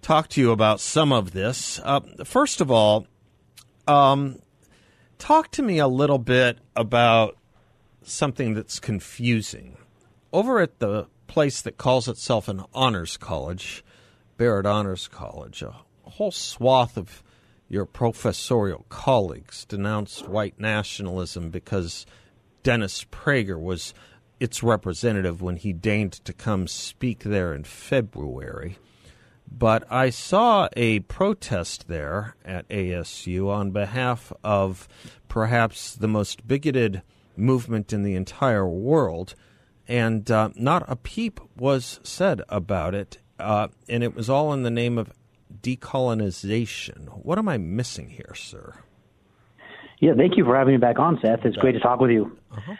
talk 0.00 0.26
to 0.30 0.40
you 0.40 0.50
about 0.50 0.80
some 0.80 1.12
of 1.12 1.30
this. 1.30 1.80
Uh, 1.84 2.00
first 2.24 2.60
of 2.60 2.68
all, 2.68 3.06
um, 3.86 4.40
talk 5.20 5.52
to 5.52 5.62
me 5.62 5.78
a 5.78 5.86
little 5.86 6.18
bit 6.18 6.58
about 6.74 7.36
something 8.02 8.54
that's 8.54 8.80
confusing. 8.80 9.76
Over 10.32 10.60
at 10.60 10.78
the 10.78 11.08
place 11.26 11.60
that 11.60 11.76
calls 11.76 12.08
itself 12.08 12.48
an 12.48 12.64
honors 12.72 13.18
college, 13.18 13.84
Barrett 14.38 14.64
Honors 14.64 15.06
College, 15.06 15.62
a 15.62 15.74
whole 16.04 16.30
swath 16.30 16.96
of 16.96 17.22
your 17.68 17.84
professorial 17.84 18.86
colleagues 18.88 19.66
denounced 19.66 20.28
white 20.28 20.58
nationalism 20.58 21.50
because 21.50 22.06
Dennis 22.62 23.04
Prager 23.04 23.60
was 23.60 23.92
its 24.40 24.62
representative 24.62 25.42
when 25.42 25.56
he 25.56 25.74
deigned 25.74 26.12
to 26.12 26.32
come 26.32 26.66
speak 26.66 27.20
there 27.20 27.54
in 27.54 27.64
February. 27.64 28.78
But 29.50 29.84
I 29.92 30.08
saw 30.08 30.68
a 30.76 31.00
protest 31.00 31.88
there 31.88 32.36
at 32.42 32.68
ASU 32.70 33.50
on 33.50 33.70
behalf 33.70 34.32
of 34.42 34.88
perhaps 35.28 35.94
the 35.94 36.08
most 36.08 36.48
bigoted 36.48 37.02
movement 37.36 37.92
in 37.92 38.02
the 38.02 38.14
entire 38.14 38.66
world, 38.66 39.34
and 39.88 40.30
uh, 40.30 40.50
not 40.54 40.84
a 40.88 40.96
peep 40.96 41.40
was 41.56 42.00
said 42.02 42.42
about 42.48 42.94
it. 42.94 43.18
Uh, 43.38 43.68
and 43.88 44.02
it 44.04 44.14
was 44.14 44.30
all 44.30 44.52
in 44.52 44.62
the 44.62 44.70
name 44.70 44.98
of 44.98 45.12
decolonization. 45.60 47.08
What 47.24 47.38
am 47.38 47.48
I 47.48 47.58
missing 47.58 48.10
here, 48.10 48.34
sir? 48.34 48.74
Yeah, 50.00 50.12
thank 50.16 50.36
you 50.36 50.44
for 50.44 50.56
having 50.56 50.74
me 50.74 50.78
back 50.78 50.98
on, 50.98 51.18
Seth. 51.22 51.44
It's 51.44 51.56
great 51.56 51.72
to 51.72 51.80
talk 51.80 52.00
with 52.00 52.10
you. 52.10 52.36
Uh-huh. 52.50 52.74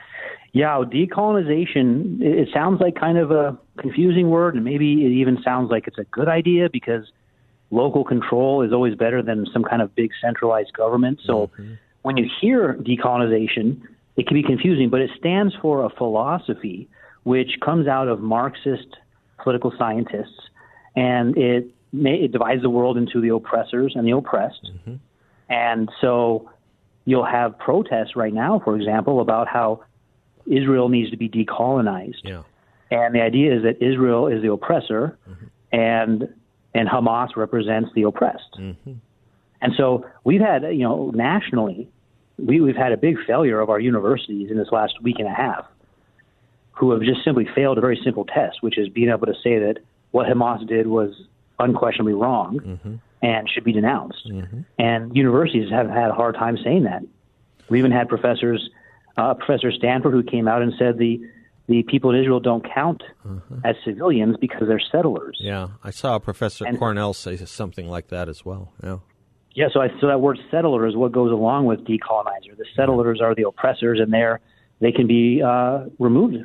Yeah, 0.52 0.82
decolonization, 0.84 2.20
it 2.20 2.48
sounds 2.52 2.80
like 2.80 2.94
kind 2.94 3.16
of 3.16 3.30
a 3.30 3.58
confusing 3.78 4.28
word, 4.28 4.54
and 4.54 4.64
maybe 4.64 5.04
it 5.04 5.10
even 5.10 5.38
sounds 5.42 5.70
like 5.70 5.86
it's 5.86 5.98
a 5.98 6.04
good 6.04 6.28
idea 6.28 6.68
because 6.70 7.10
local 7.70 8.04
control 8.04 8.62
is 8.62 8.72
always 8.72 8.94
better 8.94 9.22
than 9.22 9.46
some 9.52 9.64
kind 9.64 9.80
of 9.80 9.94
big 9.94 10.10
centralized 10.20 10.72
government. 10.74 11.20
So 11.24 11.46
mm-hmm. 11.46 11.74
when 12.02 12.18
you 12.18 12.28
hear 12.40 12.74
decolonization, 12.74 13.80
it 14.16 14.26
can 14.26 14.34
be 14.34 14.42
confusing, 14.42 14.90
but 14.90 15.00
it 15.00 15.10
stands 15.18 15.54
for 15.60 15.84
a 15.84 15.90
philosophy 15.90 16.88
which 17.24 17.60
comes 17.64 17.86
out 17.86 18.08
of 18.08 18.20
Marxist 18.20 18.96
political 19.42 19.72
scientists, 19.78 20.48
and 20.94 21.36
it, 21.36 21.68
may, 21.92 22.16
it 22.16 22.32
divides 22.32 22.62
the 22.62 22.70
world 22.70 22.96
into 22.96 23.20
the 23.20 23.28
oppressors 23.28 23.94
and 23.96 24.06
the 24.06 24.12
oppressed. 24.12 24.70
Mm-hmm. 24.74 24.94
And 25.48 25.90
so 26.00 26.50
you'll 27.04 27.24
have 27.24 27.58
protests 27.58 28.16
right 28.16 28.32
now, 28.32 28.60
for 28.64 28.76
example, 28.76 29.20
about 29.20 29.48
how 29.48 29.84
Israel 30.46 30.88
needs 30.88 31.10
to 31.10 31.16
be 31.16 31.28
decolonized. 31.28 32.22
Yeah. 32.24 32.42
And 32.90 33.14
the 33.14 33.22
idea 33.22 33.56
is 33.56 33.62
that 33.62 33.82
Israel 33.82 34.26
is 34.26 34.42
the 34.42 34.52
oppressor 34.52 35.18
mm-hmm. 35.28 35.44
and 35.72 36.28
and 36.74 36.88
Hamas 36.88 37.36
represents 37.36 37.90
the 37.94 38.04
oppressed. 38.04 38.54
Mm-hmm. 38.58 38.92
And 39.60 39.72
so 39.76 40.06
we've 40.24 40.40
had, 40.40 40.62
you 40.62 40.84
know, 40.84 41.12
nationally, 41.14 41.88
we, 42.44 42.60
we've 42.60 42.76
had 42.76 42.92
a 42.92 42.96
big 42.96 43.16
failure 43.26 43.60
of 43.60 43.70
our 43.70 43.80
universities 43.80 44.50
in 44.50 44.56
this 44.56 44.68
last 44.72 45.00
week 45.02 45.16
and 45.18 45.28
a 45.28 45.34
half 45.34 45.66
who 46.72 46.90
have 46.90 47.02
just 47.02 47.22
simply 47.24 47.46
failed 47.54 47.78
a 47.78 47.80
very 47.80 48.00
simple 48.02 48.24
test, 48.24 48.62
which 48.62 48.78
is 48.78 48.88
being 48.88 49.08
able 49.08 49.26
to 49.26 49.34
say 49.42 49.58
that 49.58 49.76
what 50.10 50.26
Hamas 50.26 50.66
did 50.66 50.86
was 50.86 51.14
unquestionably 51.58 52.14
wrong 52.14 52.58
mm-hmm. 52.58 52.94
and 53.22 53.48
should 53.48 53.64
be 53.64 53.72
denounced. 53.72 54.28
Mm-hmm. 54.28 54.60
And 54.78 55.14
universities 55.16 55.70
have 55.70 55.88
had 55.88 56.10
a 56.10 56.14
hard 56.14 56.34
time 56.34 56.58
saying 56.62 56.84
that. 56.84 57.02
We 57.68 57.78
even 57.78 57.92
had 57.92 58.08
professors 58.08 58.68
uh, 59.16 59.34
Professor 59.34 59.70
Stanford, 59.72 60.12
who 60.12 60.22
came 60.22 60.48
out 60.48 60.62
and 60.62 60.72
said 60.78 60.98
the 60.98 61.20
the 61.68 61.82
people 61.84 62.10
in 62.10 62.20
Israel 62.20 62.40
don't 62.40 62.66
count 62.74 63.02
uh-huh. 63.24 63.56
as 63.64 63.76
civilians 63.84 64.36
because 64.40 64.66
they're 64.66 64.82
settlers. 64.90 65.38
Yeah, 65.40 65.68
I 65.84 65.90
saw 65.90 66.18
Professor 66.18 66.66
and, 66.66 66.78
Cornell 66.78 67.14
say 67.14 67.36
something 67.36 67.88
like 67.88 68.08
that 68.08 68.28
as 68.28 68.44
well. 68.44 68.72
Yeah. 68.82 68.98
Yeah, 69.54 69.66
so 69.72 69.80
I, 69.80 69.88
so 70.00 70.06
that 70.06 70.20
word 70.20 70.38
settler 70.50 70.86
is 70.86 70.96
what 70.96 71.12
goes 71.12 71.30
along 71.30 71.66
with 71.66 71.80
decolonizer. 71.84 72.56
The 72.56 72.64
settlers 72.74 73.20
are 73.20 73.34
the 73.34 73.46
oppressors, 73.46 74.00
and 74.00 74.12
they're 74.12 74.40
they 74.80 74.92
can 74.92 75.06
be 75.06 75.42
uh, 75.42 75.84
removed. 75.98 76.36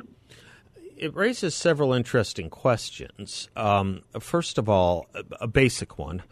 It 0.96 1.14
raises 1.14 1.54
several 1.54 1.92
interesting 1.92 2.50
questions. 2.50 3.48
Um, 3.56 4.02
first 4.20 4.58
of 4.58 4.68
all, 4.68 5.06
a, 5.14 5.24
a 5.42 5.46
basic 5.46 5.98
one: 5.98 6.22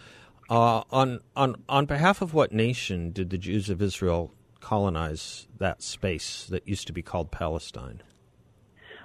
uh, 0.51 0.83
on 0.91 1.21
on 1.35 1.57
on 1.69 1.87
behalf 1.87 2.21
of 2.21 2.35
what 2.35 2.53
nation 2.53 3.11
did 3.11 3.31
the 3.31 3.39
Jews 3.39 3.71
of 3.71 3.81
Israel 3.81 4.35
colonize 4.61 5.47
that 5.59 5.83
space 5.83 6.47
that 6.51 6.67
used 6.69 6.87
to 6.89 6.93
be 6.93 7.03
called 7.03 7.31
Palestine? 7.31 8.03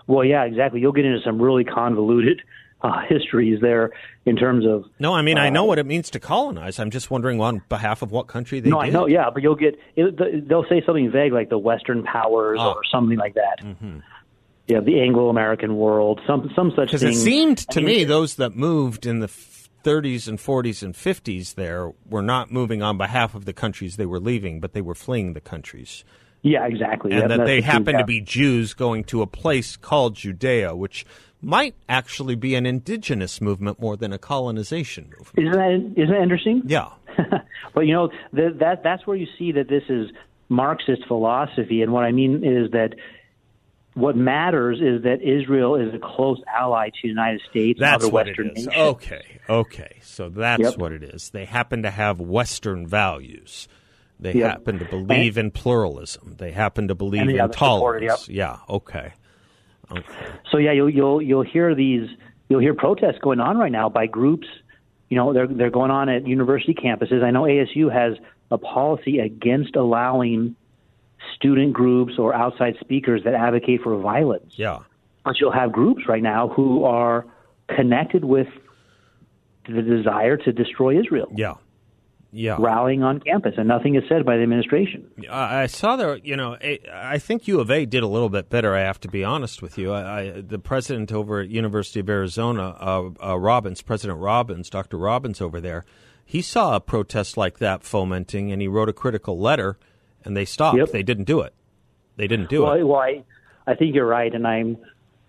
Well, 0.07 0.25
yeah, 0.25 0.43
exactly. 0.43 0.81
You'll 0.81 0.91
get 0.91 1.05
into 1.05 1.21
some 1.23 1.41
really 1.41 1.63
convoluted 1.63 2.41
uh, 2.84 3.02
histories 3.08 3.60
there 3.62 3.91
in 4.26 4.36
terms 4.36 4.65
of. 4.65 4.86
No, 5.00 5.13
I 5.13 5.22
mean 5.22 5.38
uh, 5.38 5.41
I 5.41 5.50
know 5.50 5.65
what 5.65 5.80
it 5.80 5.86
means 5.86 6.10
to 6.12 6.20
colonize. 6.20 6.80
I'm 6.80 6.91
just 6.91 7.12
wondering 7.12 7.39
on 7.41 7.62
behalf 7.70 8.02
of 8.02 8.12
what 8.12 8.28
country 8.28 8.60
they. 8.60 8.70
No, 8.70 8.82
did. 8.82 8.88
I 8.88 8.89
know. 8.91 9.08
Yeah, 9.08 9.30
but 9.30 9.44
you'll 9.44 9.56
get 9.56 9.78
it, 9.96 10.48
they'll 10.48 10.67
say 10.67 10.82
something 10.86 11.12
vague 11.12 11.34
like 11.34 11.50
the 11.50 11.58
Western 11.58 12.04
powers 12.04 12.60
oh. 12.62 12.74
or 12.74 12.82
something 12.91 13.17
like 13.17 13.36
that. 13.36 13.63
Mm-hmm. 13.63 14.00
Yeah, 14.67 14.80
the 14.80 15.02
Anglo-American 15.02 15.76
world, 15.76 16.22
some 16.26 16.50
some 16.56 16.72
such. 16.76 16.88
Because 16.88 17.04
it 17.04 17.15
seemed 17.15 17.58
to 17.58 17.80
I 17.80 17.84
mean, 17.84 17.98
me 17.98 18.04
those 18.04 18.36
that 18.36 18.56
moved 18.56 19.06
in 19.06 19.20
the 19.20 19.28
30s 19.84 20.28
and 20.28 20.38
40s 20.38 20.84
and 20.84 20.94
50s 20.94 21.56
there 21.56 21.91
were 22.08 22.22
not 22.22 22.52
moving 22.52 22.84
on 22.84 22.98
behalf 22.98 23.34
of 23.34 23.46
the 23.46 23.54
countries 23.54 23.98
they 23.98 24.06
were 24.06 24.20
leaving, 24.20 24.60
but 24.60 24.74
they 24.74 24.82
were 24.82 24.94
fleeing 24.96 25.34
the 25.34 25.41
countries. 25.41 26.04
Yeah, 26.44 26.65
exactly. 26.65 27.12
And 27.12 27.22
yeah, 27.22 27.38
that 27.38 27.46
they 27.46 27.62
happened 27.62 28.00
to 28.00 28.06
be 28.06 28.22
Jews 28.22 28.74
going 28.74 29.04
to 29.06 29.22
a 29.22 29.28
place 29.28 29.78
called 29.78 30.15
Judea, 30.15 30.76
which 30.76 31.06
might 31.41 31.75
actually 31.89 32.36
be 32.36 32.56
an 32.56 32.65
indigenous 32.65 33.41
movement 33.41 33.80
more 33.80 33.97
than 33.97 34.13
a 34.13 34.17
colonization 34.17 35.12
movement. 35.17 35.47
Isn't 35.47 35.51
that, 35.51 36.01
isn't 36.01 36.13
that 36.13 36.21
interesting? 36.21 36.62
Yeah. 36.65 36.89
but 37.73 37.82
you 37.82 37.93
know, 37.93 38.10
the, 38.32 38.56
that 38.60 38.84
that's 38.84 39.06
where 39.08 39.15
you 39.15 39.27
see 39.38 39.51
that 39.54 39.67
this 39.67 39.84
is 39.89 40.10
Marxist 40.49 41.06
philosophy. 41.08 41.82
And 41.82 41.91
what 41.91 42.04
I 42.04 42.12
mean 42.12 42.43
is 42.43 42.71
that 42.71 42.93
what 43.93 44.15
matters 44.15 44.80
is 44.80 45.04
that 45.04 45.21
Israel 45.21 45.75
is 45.75 45.93
a 45.93 45.99
close 45.99 46.41
ally 46.47 46.89
to 46.89 46.99
the 47.04 47.10
United 47.10 47.41
States 47.49 47.80
that's 47.80 48.04
and 48.04 48.13
other 48.13 48.13
Western 48.13 48.47
it 48.47 48.58
is. 48.58 48.67
nations. 48.67 48.86
Okay, 48.86 49.39
okay. 49.49 49.97
So 50.01 50.30
that's 50.30 50.62
yep. 50.62 50.77
what 50.77 50.93
it 50.93 51.04
is. 51.04 51.30
They 51.32 51.45
happen 51.45 51.84
to 51.84 51.91
have 51.91 52.19
Western 52.19 52.88
values. 52.88 53.67
They 54.19 54.34
yep. 54.34 54.51
happen 54.51 54.80
to 54.80 54.86
believe 54.86 55.38
and, 55.38 55.47
in 55.47 55.51
pluralism. 55.51 56.36
They 56.38 56.51
happen 56.51 56.88
to 56.89 56.95
believe 56.95 57.27
in 57.27 57.49
tolerance. 57.49 58.30
Yep. 58.30 58.36
Yeah, 58.36 58.58
okay. 58.69 59.13
Okay. 59.91 60.25
So 60.51 60.58
yeah, 60.58 60.71
you'll 60.71 60.89
you'll 60.89 61.21
you'll 61.21 61.43
hear 61.43 61.75
these 61.75 62.10
you'll 62.49 62.60
hear 62.60 62.73
protests 62.73 63.19
going 63.21 63.39
on 63.39 63.58
right 63.58 63.71
now 63.71 63.89
by 63.89 64.08
groups. 64.08 64.47
You 65.10 65.17
know, 65.17 65.34
they're 65.34 65.47
they're 65.47 65.69
going 65.69 65.91
on 65.91 66.10
at 66.10 66.27
university 66.27 66.73
campuses. 66.73 67.23
I 67.23 67.32
know 67.32 67.43
ASU 67.43 67.91
has 67.91 68.17
a 68.51 68.58
policy 68.58 69.19
against 69.19 69.75
allowing 69.75 70.56
student 71.36 71.73
groups 71.73 72.13
or 72.17 72.34
outside 72.34 72.75
speakers 72.80 73.23
that 73.23 73.34
advocate 73.34 73.82
for 73.82 73.97
violence. 73.97 74.54
Yeah. 74.58 74.80
But 75.23 75.39
you'll 75.39 75.51
have 75.51 75.71
groups 75.71 76.08
right 76.08 76.23
now 76.23 76.47
who 76.49 76.84
are 76.84 77.25
connected 77.67 78.25
with 78.25 78.47
the 79.67 79.82
desire 79.82 80.38
to 80.38 80.51
destroy 80.51 80.99
Israel. 80.99 81.32
Yeah. 81.36 81.56
Yeah. 82.34 82.56
Rallying 82.60 83.04
on 83.04 83.20
campus, 83.20 83.56
and 83.58 83.67
nothing 83.67 83.96
is 83.96 84.04
said 84.08 84.26
by 84.26 84.38
the 84.38 84.44
administration. 84.44 85.06
I 85.30 85.67
saw 85.67 85.98
there, 85.98 86.15
you 86.15 86.38
know, 86.38 86.58
I 86.94 87.17
think 87.17 87.46
U 87.48 87.60
of 87.60 87.70
A 87.70 87.86
did 87.86 88.04
a 88.04 88.08
little 88.08 88.30
bit 88.30 88.50
better. 88.50 88.74
I 88.74 88.82
have 88.82 89.02
to 89.02 89.10
be 89.10 89.24
honest 89.24 89.62
with 89.62 89.78
you. 89.78 89.91
I, 89.91 90.20
I, 90.20 90.41
the 90.41 90.58
president 90.58 91.12
over 91.12 91.41
at 91.41 91.50
University 91.50 92.00
of 92.00 92.10
Arizona, 92.10 92.78
uh, 92.80 93.10
uh, 93.22 93.38
Robbins, 93.38 93.82
President 93.82 94.20
Robbins, 94.20 94.70
Dr. 94.70 94.98
Robbins 94.98 95.41
over 95.41 95.60
there, 95.60 95.84
he 96.24 96.41
saw 96.41 96.78
a 96.78 96.80
protest 96.80 97.36
like 97.36 97.60
that 97.60 97.84
fomenting, 97.84 98.50
and 98.50 98.62
he 98.62 98.67
wrote 98.70 98.88
a 98.88 98.94
critical 98.94 99.38
letter 99.38 99.78
and 100.24 100.36
they 100.36 100.46
stopped. 100.46 100.78
Yep. 100.78 100.91
They 100.91 101.04
didn't 101.04 101.26
do 101.26 101.41
it. 101.41 101.54
They 102.17 102.28
didn't 102.28 102.50
do 102.50 102.63
well, 102.63 102.74
it. 102.74 102.84
Well, 102.84 103.00
I, 103.00 103.24
I 103.65 103.76
think 103.76 103.96
you're 103.96 104.08
right, 104.08 104.34
and 104.34 104.46
I'm 104.46 104.78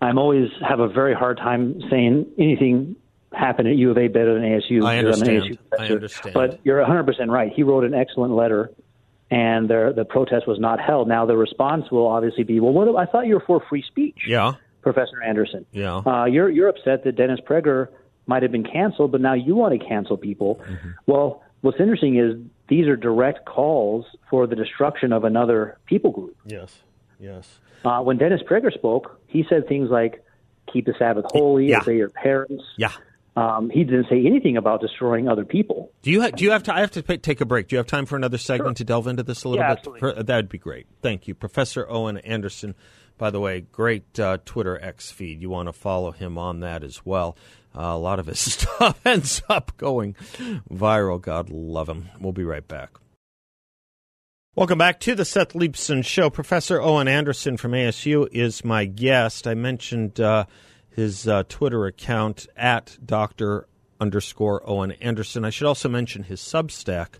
I'm 0.01 0.17
always 0.17 0.49
have 0.67 0.79
a 0.79 0.87
very 0.87 1.13
hard 1.13 1.37
time 1.37 1.81
saying 1.89 2.27
anything 2.37 2.95
happened 3.33 3.67
at 3.67 3.75
U 3.75 3.91
of 3.91 3.97
A 3.97 4.07
better 4.07 4.33
than 4.33 4.43
ASU. 4.43 4.85
I 4.85 4.97
understand. 4.99 5.57
I 5.77 5.87
understand. 5.87 6.33
But 6.33 6.59
you're 6.63 6.79
100 6.79 7.03
percent 7.05 7.29
right. 7.29 7.51
He 7.53 7.63
wrote 7.63 7.83
an 7.83 7.93
excellent 7.93 8.33
letter, 8.33 8.71
and 9.29 9.69
the 9.69 10.05
protest 10.07 10.47
was 10.47 10.59
not 10.59 10.79
held. 10.79 11.07
Now 11.07 11.25
the 11.25 11.37
response 11.37 11.89
will 11.91 12.07
obviously 12.07 12.43
be, 12.43 12.59
well, 12.59 12.73
what? 12.73 12.95
I 12.95 13.09
thought 13.11 13.27
you 13.27 13.35
were 13.35 13.43
for 13.45 13.63
free 13.69 13.83
speech. 13.87 14.19
Yeah. 14.27 14.53
Professor 14.81 15.23
Anderson. 15.23 15.65
Yeah. 15.71 16.01
Uh, 16.05 16.25
you're 16.25 16.49
you're 16.49 16.67
upset 16.67 17.03
that 17.05 17.15
Dennis 17.15 17.39
Prager 17.39 17.87
might 18.27 18.43
have 18.43 18.51
been 18.51 18.65
canceled, 18.65 19.11
but 19.11 19.21
now 19.21 19.33
you 19.33 19.55
want 19.55 19.79
to 19.79 19.85
cancel 19.85 20.17
people. 20.17 20.55
Mm-hmm. 20.55 20.89
Well, 21.07 21.43
what's 21.61 21.79
interesting 21.79 22.17
is 22.17 22.35
these 22.67 22.87
are 22.87 22.95
direct 22.95 23.45
calls 23.45 24.05
for 24.29 24.47
the 24.47 24.55
destruction 24.55 25.11
of 25.11 25.23
another 25.23 25.77
people 25.85 26.11
group. 26.11 26.35
Yes, 26.45 26.83
yes. 27.19 27.59
Uh, 27.83 28.01
when 28.01 28.17
Dennis 28.17 28.41
Prager 28.49 28.73
spoke, 28.73 29.19
he 29.27 29.45
said 29.49 29.67
things 29.67 29.89
like, 29.89 30.23
keep 30.71 30.85
the 30.85 30.93
Sabbath 30.97 31.25
holy, 31.29 31.67
yeah. 31.67 31.81
obey 31.81 31.97
your 31.97 32.09
parents. 32.09 32.63
Yeah. 32.77 32.91
Um, 33.35 33.71
he 33.71 33.83
didn't 33.83 34.07
say 34.09 34.23
anything 34.25 34.57
about 34.57 34.79
destroying 34.79 35.27
other 35.27 35.43
people. 35.43 35.91
Do 36.03 36.11
you 36.11 36.21
ha- 36.21 36.29
do 36.29 36.43
you 36.43 36.51
have 36.51 36.63
to? 36.63 36.75
I 36.75 36.81
have 36.81 36.91
to 36.91 37.01
p- 37.01 37.17
take 37.17 37.41
a 37.41 37.45
break. 37.45 37.67
Do 37.67 37.75
you 37.75 37.77
have 37.77 37.87
time 37.87 38.05
for 38.05 38.15
another 38.15 38.37
segment 38.37 38.77
sure. 38.77 38.83
to 38.83 38.83
delve 38.83 39.07
into 39.07 39.23
this 39.23 39.43
a 39.43 39.49
little 39.49 39.63
yeah, 39.63 39.73
bit? 39.73 39.79
Absolutely. 39.79 40.23
That 40.23 40.35
would 40.35 40.49
be 40.49 40.59
great. 40.59 40.85
Thank 41.01 41.27
you, 41.27 41.33
Professor 41.33 41.89
Owen 41.89 42.17
Anderson. 42.19 42.75
By 43.17 43.31
the 43.31 43.39
way, 43.39 43.61
great 43.61 44.19
uh, 44.19 44.37
Twitter 44.45 44.79
X 44.79 45.09
feed. 45.11 45.41
You 45.41 45.49
want 45.49 45.67
to 45.67 45.73
follow 45.73 46.11
him 46.11 46.37
on 46.37 46.59
that 46.59 46.83
as 46.83 47.05
well. 47.05 47.35
Uh, 47.75 47.81
a 47.81 47.97
lot 47.97 48.19
of 48.19 48.27
his 48.27 48.39
stuff 48.53 48.99
ends 49.05 49.41
up 49.49 49.75
going 49.77 50.15
viral. 50.71 51.19
God 51.19 51.49
love 51.49 51.89
him. 51.89 52.09
We'll 52.19 52.33
be 52.33 52.43
right 52.43 52.67
back. 52.67 52.91
Welcome 54.55 54.77
back 54.77 54.99
to 54.99 55.15
the 55.15 55.25
Seth 55.25 55.53
Leibsohn 55.53 56.05
Show. 56.05 56.29
Professor 56.29 56.79
Owen 56.79 57.07
Anderson 57.07 57.57
from 57.57 57.71
ASU 57.71 58.27
is 58.31 58.63
my 58.63 58.85
guest. 58.85 59.47
I 59.47 59.55
mentioned 59.55 60.19
uh, 60.19 60.45
his 60.95 61.27
uh, 61.27 61.43
Twitter 61.49 61.85
account 61.85 62.47
at 62.55 62.97
Dr. 63.03 63.67
underscore 63.99 64.61
Owen 64.69 64.91
Anderson. 64.93 65.45
I 65.45 65.49
should 65.49 65.67
also 65.67 65.89
mention 65.89 66.23
his 66.23 66.39
Substack 66.39 67.15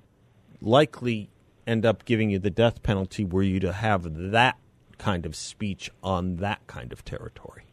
likely 0.60 1.30
end 1.66 1.84
up 1.84 2.04
giving 2.04 2.30
you 2.30 2.38
the 2.38 2.50
death 2.50 2.82
penalty 2.82 3.24
were 3.24 3.42
you 3.42 3.60
to 3.60 3.72
have 3.72 4.30
that 4.30 4.56
kind 4.98 5.26
of 5.26 5.36
speech 5.36 5.90
on 6.02 6.36
that 6.36 6.66
kind 6.66 6.92
of 6.92 7.04
territory? 7.04 7.64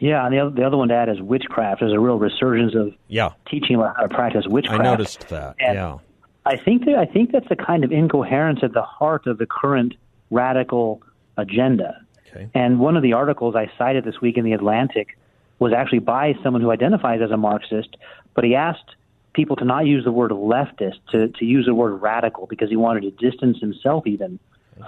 Yeah, 0.00 0.26
and 0.26 0.34
the 0.34 0.40
other, 0.40 0.50
the 0.50 0.64
other 0.64 0.76
one 0.76 0.88
to 0.88 0.94
add 0.94 1.08
is 1.08 1.20
witchcraft. 1.20 1.80
There's 1.80 1.92
a 1.92 2.00
real 2.00 2.18
resurgence 2.18 2.74
of 2.74 2.92
yeah. 3.06 3.30
teaching 3.48 3.76
about 3.76 3.94
how 3.96 4.02
to 4.02 4.08
practice 4.08 4.44
witchcraft. 4.48 4.80
I 4.80 4.84
noticed 4.84 5.28
that. 5.28 5.54
And 5.60 5.76
yeah, 5.76 5.98
I 6.44 6.56
think 6.56 6.86
that 6.86 6.96
I 6.96 7.06
think 7.06 7.30
that's 7.30 7.46
a 7.50 7.56
kind 7.56 7.84
of 7.84 7.92
incoherence 7.92 8.60
at 8.64 8.72
the 8.72 8.82
heart 8.82 9.28
of 9.28 9.38
the 9.38 9.46
current 9.46 9.94
radical 10.30 11.00
agenda. 11.36 12.01
Okay. 12.34 12.48
And 12.54 12.80
one 12.80 12.96
of 12.96 13.02
the 13.02 13.12
articles 13.12 13.54
I 13.54 13.70
cited 13.76 14.04
this 14.04 14.20
week 14.20 14.36
in 14.36 14.44
the 14.44 14.52
Atlantic 14.52 15.18
was 15.58 15.72
actually 15.72 16.00
by 16.00 16.34
someone 16.42 16.62
who 16.62 16.70
identifies 16.70 17.20
as 17.22 17.30
a 17.30 17.36
Marxist, 17.36 17.96
but 18.34 18.44
he 18.44 18.54
asked 18.54 18.96
people 19.32 19.56
to 19.56 19.64
not 19.64 19.86
use 19.86 20.04
the 20.04 20.12
word 20.12 20.30
leftist, 20.30 20.98
to, 21.10 21.28
to 21.28 21.44
use 21.44 21.66
the 21.66 21.74
word 21.74 21.92
radical, 22.02 22.46
because 22.46 22.68
he 22.68 22.76
wanted 22.76 23.02
to 23.02 23.30
distance 23.30 23.58
himself 23.60 24.06
even 24.06 24.38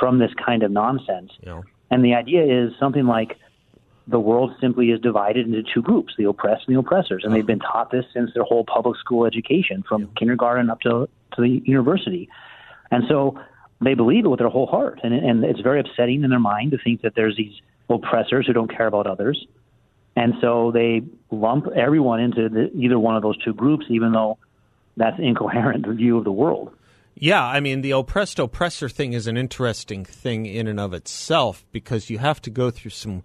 from 0.00 0.18
this 0.18 0.32
kind 0.34 0.62
of 0.62 0.70
nonsense. 0.70 1.32
Yeah. 1.42 1.62
And 1.90 2.04
the 2.04 2.14
idea 2.14 2.42
is 2.42 2.72
something 2.78 3.06
like 3.06 3.38
the 4.06 4.18
world 4.18 4.52
simply 4.60 4.90
is 4.90 5.00
divided 5.00 5.46
into 5.46 5.62
two 5.62 5.80
groups, 5.80 6.14
the 6.18 6.24
oppressed 6.24 6.64
and 6.66 6.76
the 6.76 6.80
oppressors. 6.80 7.22
And 7.24 7.34
they've 7.34 7.46
been 7.46 7.60
taught 7.60 7.90
this 7.90 8.04
since 8.12 8.32
their 8.34 8.42
whole 8.42 8.64
public 8.64 8.98
school 8.98 9.24
education, 9.24 9.84
from 9.88 10.02
yeah. 10.02 10.08
kindergarten 10.16 10.68
up 10.70 10.80
to, 10.80 11.08
to 11.34 11.40
the 11.40 11.62
university. 11.64 12.28
And 12.90 13.04
so 13.08 13.38
they 13.80 13.94
believe 13.94 14.24
it 14.24 14.28
with 14.28 14.38
their 14.38 14.48
whole 14.48 14.66
heart. 14.66 15.00
And, 15.02 15.12
and 15.14 15.44
it's 15.44 15.60
very 15.60 15.80
upsetting 15.80 16.24
in 16.24 16.30
their 16.30 16.38
mind 16.38 16.72
to 16.72 16.78
think 16.78 17.02
that 17.02 17.14
there's 17.14 17.36
these 17.36 17.54
oppressors 17.88 18.46
who 18.46 18.52
don't 18.52 18.74
care 18.74 18.86
about 18.86 19.06
others. 19.06 19.46
And 20.16 20.34
so 20.40 20.70
they 20.72 21.02
lump 21.30 21.66
everyone 21.74 22.20
into 22.20 22.48
the, 22.48 22.70
either 22.74 22.98
one 22.98 23.16
of 23.16 23.22
those 23.22 23.36
two 23.38 23.52
groups, 23.52 23.86
even 23.88 24.12
though 24.12 24.38
that's 24.96 25.18
incoherent 25.18 25.86
view 25.86 26.18
of 26.18 26.24
the 26.24 26.32
world. 26.32 26.72
Yeah, 27.16 27.44
I 27.44 27.60
mean, 27.60 27.82
the 27.82 27.92
oppressed 27.92 28.38
oppressor 28.38 28.88
thing 28.88 29.12
is 29.12 29.26
an 29.26 29.36
interesting 29.36 30.04
thing 30.04 30.46
in 30.46 30.66
and 30.66 30.80
of 30.80 30.92
itself 30.92 31.64
because 31.70 32.10
you 32.10 32.18
have 32.18 32.42
to 32.42 32.50
go 32.50 32.70
through 32.70 32.90
some 32.90 33.22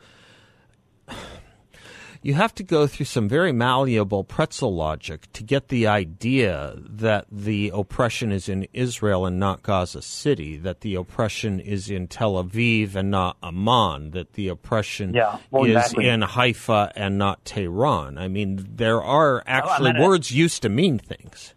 you 2.21 2.34
have 2.34 2.53
to 2.55 2.63
go 2.63 2.86
through 2.86 3.05
some 3.05 3.29
very 3.29 3.51
malleable 3.51 4.23
pretzel 4.23 4.75
logic 4.75 5.32
to 5.34 5.43
get 5.43 5.69
the 5.69 5.88
idea 5.88 6.75
that 6.77 7.25
the 7.32 7.71
oppression 7.73 8.32
is 8.32 8.49
in 8.49 8.67
Israel 8.73 9.25
and 9.25 9.39
not 9.39 9.63
Gaza 9.63 10.01
City, 10.01 10.58
that 10.58 10.82
the 10.82 10.95
oppression 10.95 11.60
is 11.60 11.89
in 11.89 12.08
Tel 12.08 12.34
Aviv 12.34 12.95
and 12.95 13.10
not 13.10 13.38
Amman, 13.41 14.12
that 14.12 14.34
the 14.34 14.49
oppression 14.49 15.13
yeah, 15.13 15.38
well, 15.49 15.63
is 15.63 15.71
exactly. 15.71 16.08
in 16.08 16.21
Haifa 16.21 16.91
and 16.95 17.17
not 17.17 17.45
Tehran. 17.45 18.17
I 18.17 18.27
mean, 18.27 18.67
there 18.69 19.01
are 19.01 19.41
actually 19.45 19.93
oh, 19.97 20.03
words 20.03 20.32
used 20.32 20.62
to 20.63 20.69
mean 20.69 20.99
things. 20.99 21.53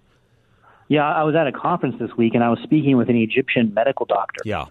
Yeah, 0.88 1.10
I 1.10 1.24
was 1.24 1.34
at 1.34 1.46
a 1.46 1.52
conference 1.52 1.96
this 1.98 2.10
week 2.16 2.34
and 2.34 2.44
I 2.44 2.50
was 2.50 2.58
speaking 2.62 2.96
with 2.96 3.08
an 3.08 3.16
Egyptian 3.16 3.74
medical 3.74 4.06
doctor. 4.06 4.42
Yeah. 4.44 4.66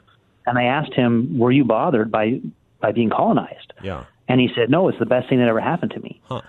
And 0.45 0.58
I 0.58 0.63
asked 0.63 0.93
him, 0.93 1.38
"Were 1.38 1.51
you 1.51 1.63
bothered 1.63 2.12
by 2.12 2.39
by 2.80 2.91
being 2.91 3.10
colonized?" 3.10 3.73
Yeah. 3.84 4.06
And 4.32 4.39
he 4.39 4.50
said, 4.56 4.70
no, 4.70 4.88
it's 4.88 5.00
the 5.00 5.06
best 5.06 5.28
thing 5.30 5.39
that 5.39 5.48
ever 5.48 5.60
happened 5.60 5.91
to 5.91 6.00
me. 6.00 6.22
Huh. 6.24 6.41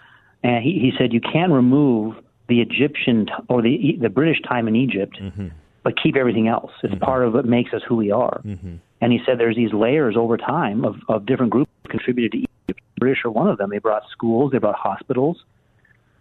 And 0.43 0.63
he, 0.63 0.73
he 0.79 0.93
said, 0.97 1.13
you 1.13 1.21
can 1.21 1.53
remove 1.53 2.17
the 2.49 2.61
Egyptian 2.61 3.27
t- 3.27 3.33
or 3.49 3.63
the 3.63 3.97
the 4.01 4.09
British 4.09 4.41
time 4.43 4.69
in 4.69 4.77
Egypt, 4.77 5.19
mm-hmm. 5.21 5.49
but 5.83 5.95
keep 6.03 6.17
everything 6.17 6.49
else. 6.49 6.73
It's 6.83 6.95
mm-hmm. 6.95 7.05
part 7.05 7.25
of 7.25 7.35
what 7.35 7.45
makes 7.45 7.73
us 7.73 7.83
who 7.89 7.97
we 7.97 8.11
are. 8.11 8.41
Mm-hmm. 8.45 8.77
And 9.01 9.13
he 9.13 9.21
said 9.27 9.39
there's 9.39 9.57
these 9.57 9.73
layers 9.73 10.17
over 10.17 10.37
time 10.37 10.85
of, 10.85 10.97
of 11.09 11.27
different 11.27 11.51
groups 11.51 11.71
contributed 11.89 12.33
to 12.33 12.39
Egypt. 12.39 12.53
The 12.69 12.75
British 12.99 13.25
are 13.25 13.31
one 13.31 13.49
of 13.49 13.59
them. 13.59 13.71
They 13.71 13.79
brought 13.79 14.03
schools, 14.11 14.53
they 14.53 14.59
brought 14.59 14.77
hospitals. 14.77 15.43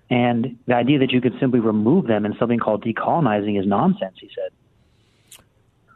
And 0.10 0.58
the 0.68 0.76
idea 0.76 1.00
that 1.00 1.12
you 1.12 1.22
could 1.22 1.40
simply 1.40 1.60
remove 1.60 2.08
them 2.08 2.26
in 2.26 2.36
something 2.38 2.60
called 2.60 2.84
decolonizing 2.84 3.60
is 3.60 3.66
nonsense, 3.66 4.16
he 4.20 4.30
said. 4.36 4.52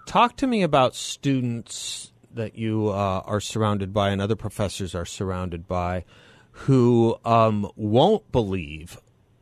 Talk 0.06 0.38
to 0.38 0.48
me 0.48 0.64
about 0.64 0.96
students 0.96 2.12
that 2.36 2.56
you 2.56 2.90
uh, 2.90 3.22
are 3.26 3.42
surrounded 3.42 3.94
by 3.94 4.10
and 4.10 4.22
other 4.22 4.36
professors 4.36 4.94
are 4.94 5.06
surrounded 5.06 5.68
by 5.68 6.04
who 6.52 7.18
um, 7.26 7.70
won't 7.76 8.32
believe 8.32 8.98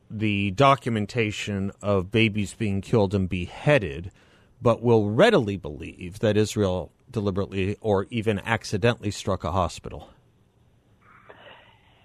the 0.09 0.51
documentation 0.51 1.71
of 1.81 2.11
babies 2.11 2.53
being 2.53 2.81
killed 2.81 3.13
and 3.13 3.27
beheaded, 3.27 4.11
but 4.61 4.81
will 4.81 5.09
readily 5.09 5.57
believe 5.57 6.19
that 6.19 6.37
Israel 6.37 6.91
deliberately 7.11 7.77
or 7.81 8.07
even 8.09 8.39
accidentally 8.39 9.11
struck 9.11 9.43
a 9.43 9.51
hospital. 9.51 10.09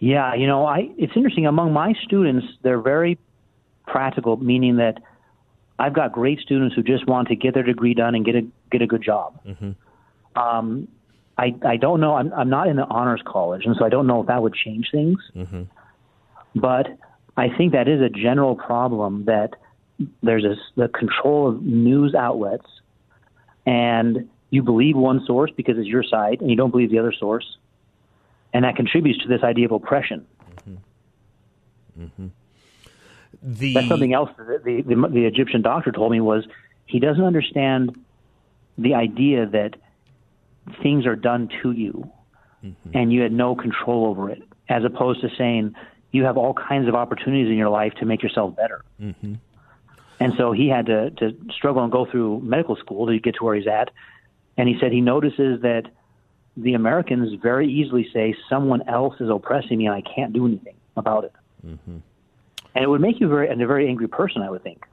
Yeah, 0.01 0.35
you 0.35 0.47
know, 0.47 0.65
I 0.65 0.91
it's 0.97 1.13
interesting 1.17 1.47
among 1.47 1.73
my 1.73 1.93
students, 2.05 2.47
they're 2.63 2.81
very 2.81 3.19
practical, 3.87 4.37
meaning 4.37 4.77
that 4.77 4.99
I've 5.79 5.95
got 5.95 6.13
great 6.13 6.39
students 6.41 6.75
who 6.75 6.83
just 6.83 7.07
want 7.07 7.29
to 7.29 7.37
get 7.37 7.55
their 7.55 7.63
degree 7.63 7.95
done 7.95 8.15
and 8.15 8.25
get 8.25 8.37
a 8.37 8.43
get 8.71 8.83
a 8.83 8.87
good 8.87 9.03
job. 9.03 9.41
Mm-hmm. 9.45 9.73
Um, 10.39 10.89
I 11.37 11.55
I 11.65 11.77
don't 11.77 12.01
know. 12.01 12.15
I'm 12.15 12.33
I'm 12.33 12.51
not 12.51 12.69
in 12.69 12.77
the 12.77 12.87
honors 12.87 13.23
college, 13.25 13.65
and 13.67 13.75
so 13.77 13.85
I 13.85 13.89
don't 13.89 14.07
know 14.07 14.21
if 14.23 14.27
that 14.27 14.43
would 14.43 14.55
change 14.55 14.91
things. 14.91 15.19
Mm-hmm. 15.35 15.63
But 16.55 16.87
I 17.37 17.49
think 17.57 17.73
that 17.73 17.89
is 17.89 18.01
a 18.01 18.09
general 18.09 18.57
problem 18.57 19.25
that 19.27 19.51
there's 20.23 20.43
this, 20.43 20.59
the 20.77 20.89
control 20.89 21.49
of 21.49 21.63
news 21.63 22.15
outlets, 22.15 22.67
and 23.67 24.29
you 24.51 24.63
believe 24.63 24.97
one 24.97 25.25
source 25.27 25.51
because 25.57 25.79
it's 25.79 25.87
your 25.87 26.03
side, 26.03 26.41
and 26.41 26.51
you 26.51 26.57
don't 26.57 26.71
believe 26.71 26.91
the 26.91 26.99
other 26.99 27.13
source, 27.13 27.59
and 28.53 28.65
that 28.65 28.77
contributes 28.77 29.23
to 29.23 29.29
this 29.29 29.43
idea 29.43 29.67
of 29.67 29.73
oppression. 29.73 30.27
Mm-hmm. 30.69 32.03
Mm-hmm. 32.05 32.27
The... 33.43 33.75
That's 33.75 33.89
something 33.89 34.15
else. 34.15 34.31
The, 34.37 34.61
the, 34.65 34.83
the, 34.83 35.09
the 35.09 35.25
Egyptian 35.27 35.63
doctor 35.63 35.93
told 35.93 36.11
me 36.11 36.21
was 36.21 36.47
he 36.87 36.99
doesn't 36.99 37.23
understand 37.23 37.97
the 38.79 38.95
idea 38.95 39.47
that 39.47 39.77
things 40.83 41.07
are 41.07 41.17
done 41.17 41.49
to 41.63 41.73
you 41.73 42.11
mm-hmm. 42.65 42.91
and 42.95 43.13
you 43.13 43.23
had 43.23 43.33
no 43.33 43.55
control 43.55 44.07
over 44.07 44.31
it, 44.31 44.43
as 44.69 44.85
opposed 44.85 45.21
to 45.23 45.29
saying 45.37 45.75
you 46.11 46.25
have 46.25 46.37
all 46.37 46.55
kinds 46.55 46.89
of 46.89 46.95
opportunities 46.95 47.49
in 47.49 47.57
your 47.57 47.69
life 47.69 47.95
to 47.95 48.07
make 48.07 48.23
yourself 48.23 48.57
better. 48.57 48.85
Mm-hmm. 49.01 49.35
And 50.21 50.35
so 50.37 50.53
he 50.53 50.69
had 50.69 50.87
to, 50.87 51.11
to 51.11 51.37
struggle 51.53 51.83
and 51.83 51.93
go 51.93 52.05
through 52.05 52.41
medical 52.41 52.77
school 52.77 53.07
to 53.07 53.19
get 53.19 53.37
to 53.37 53.45
where 53.45 53.55
he's 53.55 53.69
at. 53.69 53.91
And 54.57 54.69
he 54.69 54.77
said 54.81 54.93
he 54.93 55.01
notices 55.01 55.63
that 55.63 55.85
the 56.57 56.75
Americans 56.75 57.33
very 57.41 57.71
easily 57.71 58.09
say 58.13 58.35
someone 58.49 58.89
else 58.89 59.15
is 59.21 59.31
oppressing 59.31 59.79
me 59.79 59.87
and 59.87 59.95
I 59.95 60.03
can't 60.03 60.33
do 60.33 60.47
anything 60.47 60.75
about 60.97 61.25
it. 61.25 61.33
Mm-hmm. 61.65 61.99
And 62.75 62.85
it 62.85 62.89
would 62.89 63.01
make 63.01 63.21
you 63.21 63.29
very, 63.29 63.49
and 63.49 63.63
a 63.63 63.67
very 63.67 63.89
angry 63.89 64.09
person, 64.09 64.43
I 64.43 64.51
would 64.51 64.63
think. 64.63 64.85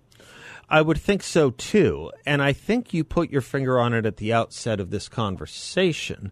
I 0.70 0.82
would 0.82 0.98
think 0.98 1.24
so 1.24 1.52
too. 1.52 2.12
And 2.26 2.42
I 2.42 2.54
think 2.54 2.94
you 2.94 3.04
put 3.04 3.30
your 3.30 3.42
finger 3.42 3.80
on 3.80 3.94
it 3.94 4.06
at 4.06 4.18
the 4.18 4.34
outset 4.34 4.80
of 4.80 4.90
this 4.90 5.08
conversation 5.08 6.32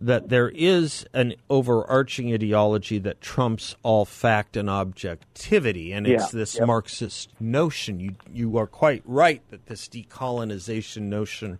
that 0.00 0.28
there 0.28 0.48
is 0.48 1.06
an 1.14 1.34
overarching 1.48 2.32
ideology 2.32 2.98
that 2.98 3.20
trumps 3.20 3.76
all 3.82 4.04
fact 4.04 4.56
and 4.56 4.68
objectivity, 4.68 5.92
and 5.92 6.06
it's 6.06 6.32
Yeah, 6.32 6.38
this 6.38 6.56
yep. 6.56 6.66
Marxist 6.66 7.30
notion. 7.40 8.00
You 8.00 8.16
you 8.32 8.56
are 8.58 8.66
quite 8.66 9.02
right 9.04 9.42
that 9.50 9.66
this 9.66 9.88
decolonization 9.88 11.02
notion 11.02 11.58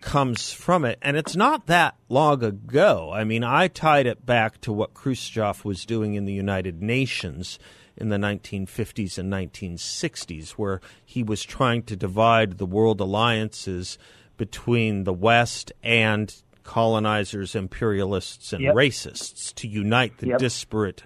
comes 0.00 0.52
from 0.52 0.84
it, 0.84 0.98
and 1.02 1.16
it's 1.16 1.34
not 1.34 1.66
that 1.66 1.96
long 2.08 2.44
ago. 2.44 3.10
I 3.12 3.24
mean, 3.24 3.42
I 3.42 3.66
tied 3.66 4.06
it 4.06 4.24
back 4.24 4.60
to 4.60 4.72
what 4.72 4.94
Khrushchev 4.94 5.64
was 5.64 5.84
doing 5.84 6.14
in 6.14 6.24
the 6.24 6.32
United 6.32 6.80
Nations 6.80 7.58
in 7.98 8.08
the 8.08 8.16
1950s 8.16 9.18
and 9.18 9.30
1960s, 9.32 10.52
where 10.52 10.80
he 11.04 11.22
was 11.22 11.44
trying 11.44 11.82
to 11.84 11.96
divide 11.96 12.58
the 12.58 12.66
world 12.66 13.00
alliances 13.00 13.98
between 14.36 15.04
the 15.04 15.12
West 15.12 15.72
and 15.82 16.34
colonizers, 16.62 17.54
imperialists, 17.54 18.52
and 18.52 18.62
Yep. 18.62 18.74
racists 18.74 19.54
to 19.54 19.68
unite 19.68 20.18
the 20.18 20.28
Yep. 20.28 20.38
disparate 20.38 21.02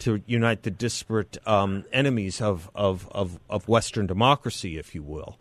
to 0.00 0.22
unite 0.26 0.62
the 0.62 0.70
disparate 0.70 1.38
um, 1.44 1.84
enemies 1.92 2.40
of, 2.40 2.70
of, 2.74 3.08
of, 3.10 3.40
of 3.50 3.66
Western 3.66 4.06
democracy, 4.06 4.78
if 4.78 4.94
you 4.94 5.02
will. 5.02 5.38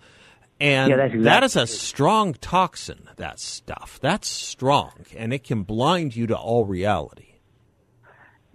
And 0.60 0.90
Yeah, 0.90 1.04
exactly 1.04 1.46
is 1.46 1.56
a 1.56 1.68
strong 1.68 2.34
toxin, 2.34 3.08
that 3.18 3.40
stuff. 3.40 4.00
That's 4.02 4.28
strong, 4.28 4.94
and 5.16 5.32
it 5.32 5.44
can 5.44 5.62
blind 5.62 6.16
you 6.16 6.26
to 6.28 6.36
all 6.36 6.66
reality. 6.66 7.27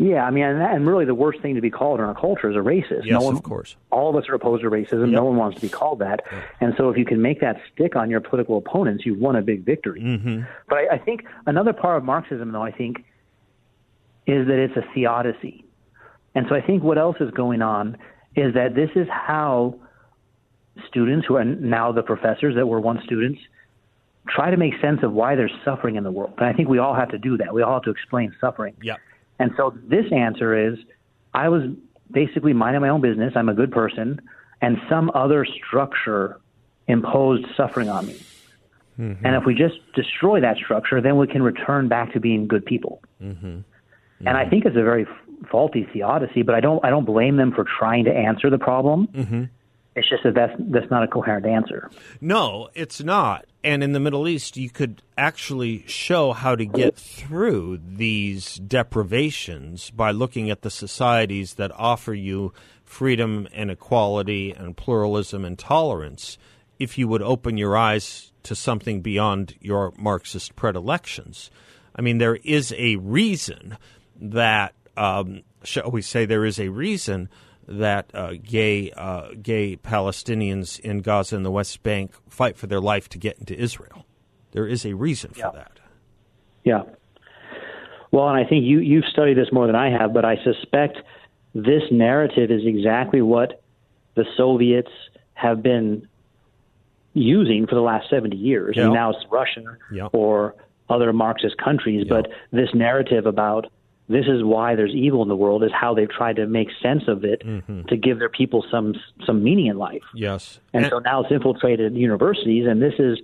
Yeah, 0.03 0.25
I 0.25 0.31
mean, 0.31 0.43
and, 0.43 0.61
and 0.61 0.87
really 0.87 1.05
the 1.05 1.15
worst 1.15 1.41
thing 1.43 1.55
to 1.55 1.61
be 1.61 1.71
called 1.71 2.01
in 2.01 2.05
our 2.05 2.15
culture 2.15 2.51
is 2.51 2.57
a 2.57 2.59
racist. 2.59 3.05
Yes, 3.05 3.13
no 3.13 3.21
one, 3.21 3.37
of 3.37 3.43
course. 3.45 3.77
All 3.91 4.11
of 4.11 4.17
us 4.17 4.29
are 4.29 4.35
opposed 4.35 4.63
to 4.63 4.71
racism. 4.71 5.11
No 5.11 5.25
one 5.25 5.37
wants 5.37 5.57
to 5.57 5.61
be 5.61 5.69
called 5.69 6.01
that. 6.01 6.25
And 6.61 6.75
so 6.77 6.89
if 6.89 6.99
you 6.99 7.05
can 7.05 7.23
make 7.23 7.41
that 7.41 7.61
stick 7.73 7.95
on 7.95 8.11
your 8.11 8.21
political 8.21 8.59
opponents, 8.59 9.07
you've 9.07 9.19
won 9.19 9.37
a 9.37 9.43
big 9.43 9.65
victory. 9.65 10.01
Mm-hmm. 10.01 10.43
But 10.69 10.79
I, 10.79 10.95
I 10.95 10.99
think 10.99 11.25
another 11.47 11.73
part 11.73 11.99
of 11.99 12.05
Marxism, 12.05 12.51
though, 12.51 12.63
I 12.63 12.73
think, 12.73 13.05
is 14.27 14.47
that 14.49 14.59
it's 14.59 14.77
a 14.77 14.85
theodicy. 14.93 15.65
And 16.35 16.47
so 16.49 16.57
I 16.57 16.63
think 16.63 16.83
what 16.83 16.99
else 16.99 17.17
is 17.21 17.31
going 17.31 17.63
on 17.63 17.97
is 18.35 18.55
that 18.55 18.75
this 18.75 18.91
is 18.97 19.07
how 19.09 19.79
students 20.89 21.27
who 21.29 21.37
are 21.37 21.45
now 21.45 21.93
the 21.93 22.03
professors 22.03 22.57
that 22.57 22.67
were 22.67 22.81
once 22.81 23.05
students 23.05 23.41
try 24.29 24.51
to 24.51 24.57
make 24.57 24.73
sense 24.81 25.01
of 25.03 25.13
why 25.13 25.35
there's 25.35 25.53
suffering 25.65 25.97
in 25.97 26.05
the 26.05 26.11
world. 26.11 26.33
And 26.39 26.47
I 26.47 26.53
think 26.53 26.69
we 26.69 26.79
all 26.79 26.95
have 26.95 27.11
to 27.11 27.19
do 27.19 27.37
that. 27.39 27.53
We 27.53 27.63
all 27.63 27.75
have 27.75 27.83
to 27.83 27.91
explain 27.91 28.35
suffering. 28.41 28.75
Yep. 28.83 28.99
And 29.39 29.53
so 29.57 29.77
this 29.85 30.07
answer 30.13 30.73
is 30.73 30.79
I 31.35 31.49
was 31.49 31.63
basically 32.11 32.53
minding 32.53 32.83
my 32.83 32.89
own 32.89 33.01
business. 33.01 33.33
I'm 33.35 33.49
a 33.49 33.55
good 33.55 33.73
person. 33.73 34.21
And 34.61 34.79
some 34.89 35.11
other 35.15 35.45
structure 35.45 36.41
imposed 36.87 37.47
suffering 37.57 37.89
on 37.89 38.07
me. 38.07 38.21
Mm-hmm. 38.99 39.27
And 39.27 39.37
if 39.37 39.45
we 39.45 39.55
just 39.55 39.77
destroy 39.95 40.41
that 40.41 40.57
structure, 40.57 41.01
then 41.01 41.17
we 41.17 41.27
can 41.27 41.43
return 41.43 41.89
back 41.89 42.13
to 42.13 42.21
being 42.21 42.47
good 42.47 42.65
people. 42.65 43.03
Mm-hmm. 43.23 43.47
And 43.47 44.29
I 44.29 44.43
mm-hmm. 44.43 44.51
think 44.51 44.65
it's 44.67 44.77
a 44.77 44.83
very 44.83 45.03
f- 45.03 45.49
faulty 45.51 45.89
theodicy, 45.93 46.43
but 46.43 46.55
I 46.55 46.61
don't 46.61 46.85
I 46.85 46.91
don't 46.91 47.05
blame 47.05 47.37
them 47.37 47.53
for 47.53 47.65
trying 47.65 48.05
to 48.05 48.13
answer 48.13 48.51
the 48.51 48.59
problem. 48.59 49.09
It's 49.95 50.09
just 50.09 50.23
that 50.25 50.35
that's 50.35 50.55
that's 50.59 50.91
not 50.91 51.03
a 51.03 51.07
coherent 51.07 51.45
answer. 51.45 51.91
No, 52.21 52.71
it's 52.75 53.03
not. 53.03 53.45
And 53.63 53.85
in 53.85 53.93
the 53.93 54.01
Middle 54.01 54.27
East, 54.27 54.57
you 54.57 54.71
could 54.71 55.03
actually 55.19 55.85
show 55.87 56.33
how 56.33 56.57
to 56.57 56.65
get 56.65 56.97
through 56.97 57.81
these 57.87 58.57
deprivations 58.57 59.91
by 59.91 60.11
looking 60.11 60.51
at 60.51 60.63
the 60.63 60.71
societies 60.71 61.55
that 61.55 61.71
offer 61.77 62.15
you 62.15 62.53
freedom 62.85 63.47
and 63.53 63.71
equality 63.71 64.53
and 64.53 64.77
pluralism 64.77 65.45
and 65.45 65.59
tolerance 65.59 66.39
if 66.79 66.99
you 66.99 67.07
would 67.07 67.23
open 67.23 67.57
your 67.57 67.77
eyes 67.77 68.33
to 68.43 68.55
something 68.55 69.03
beyond 69.03 69.55
your 69.61 69.93
Marxist 69.97 70.57
predilections. 70.57 71.51
I 71.95 72.03
mean, 72.03 72.19
there 72.19 72.37
is 72.37 72.75
a 72.77 72.97
reason 72.97 73.77
that, 74.21 74.75
um, 74.97 75.43
shall 75.63 75.91
we 75.91 76.03
say, 76.03 76.25
there 76.25 76.45
is 76.45 76.59
a 76.59 76.69
reason 76.69 77.29
that 77.69 78.11
uh, 78.15 78.33
gay 78.43 78.91
uh, 78.93 79.29
gay 79.41 79.77
Palestinians 79.77 80.79
in 80.81 80.99
Gaza 80.99 81.37
and 81.37 81.45
the 81.45 81.51
West 81.51 81.83
Bank 81.83 82.13
fight 82.29 82.57
for 82.57 82.67
their 82.67 82.81
life 82.81 83.09
to 83.11 83.19
get 83.19 83.39
into 83.39 83.57
Israel. 83.59 84.05
There 84.53 84.67
is 84.67 84.85
a 84.85 84.95
reason 84.95 85.31
for 85.33 85.39
Yeah. 85.41 85.51
that. 85.55 85.81
Yeah. 86.65 86.83
Well, 88.11 88.29
and 88.29 88.37
I 88.37 88.49
think 88.49 88.65
you 88.65 88.81
you've 88.81 89.07
studied 89.07 89.37
this 89.37 89.51
more 89.53 89.67
than 89.67 89.77
I 89.77 89.91
have, 89.91 90.13
but 90.13 90.25
I 90.25 90.37
suspect 90.45 90.99
this 91.55 91.83
narrative 91.91 92.51
is 92.51 92.63
exactly 92.65 93.23
what 93.23 93.63
the 94.15 94.25
Soviets 94.37 94.91
have 95.35 95.63
been 95.63 96.07
using 97.15 97.67
for 97.67 97.75
the 97.75 97.81
last 97.81 98.09
70 98.11 98.37
years. 98.37 98.77
Yeah. 98.77 98.85
And 98.85 98.93
now 98.95 99.11
it's 99.11 99.25
Russia 99.31 99.77
or 100.13 100.55
other 100.89 101.13
Marxist 101.13 101.57
countries, 101.59 102.07
but 102.09 102.29
this 102.53 102.69
narrative 102.75 103.27
about 103.27 103.67
this 104.13 104.27
is 104.27 104.43
why 104.43 104.75
there's 104.75 104.95
evil 104.95 105.23
in 105.23 105.29
the 105.29 105.37
world 105.37 105.65
is 105.65 105.71
how 105.73 105.95
they've 105.95 106.11
tried 106.11 106.37
to 106.37 106.47
make 106.47 106.69
sense 106.83 107.05
of 107.09 107.25
it 107.25 107.43
mm-hmm. 107.45 107.83
to 107.85 107.97
give 107.97 108.19
their 108.19 108.29
people 108.29 108.65
some 108.71 108.95
some 109.25 109.43
meaning 109.43 109.67
in 109.67 109.79
life. 109.79 110.03
Yes, 110.15 110.61
And 110.73 110.87
so 110.87 110.99
now 110.99 111.23
it's 111.23 111.33
infiltrated 111.33 111.95
universities, 111.95 112.67
and 112.69 112.81
this 112.81 112.95
is 112.99 113.19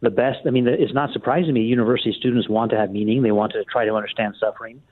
the 0.00 0.10
best. 0.10 0.40
I 0.46 0.50
mean, 0.50 0.66
it's 0.66 0.94
not 0.94 1.12
surprising 1.12 1.46
to 1.46 1.52
me. 1.52 1.62
University 1.62 2.14
students 2.18 2.48
want 2.48 2.70
to 2.72 2.76
have 2.76 2.90
meaning; 2.90 3.22
they 3.22 3.32
want 3.32 3.52
to 3.52 3.64
try 3.64 3.84
to 3.84 3.94
understand 3.94 4.34
suffering, 4.40 4.82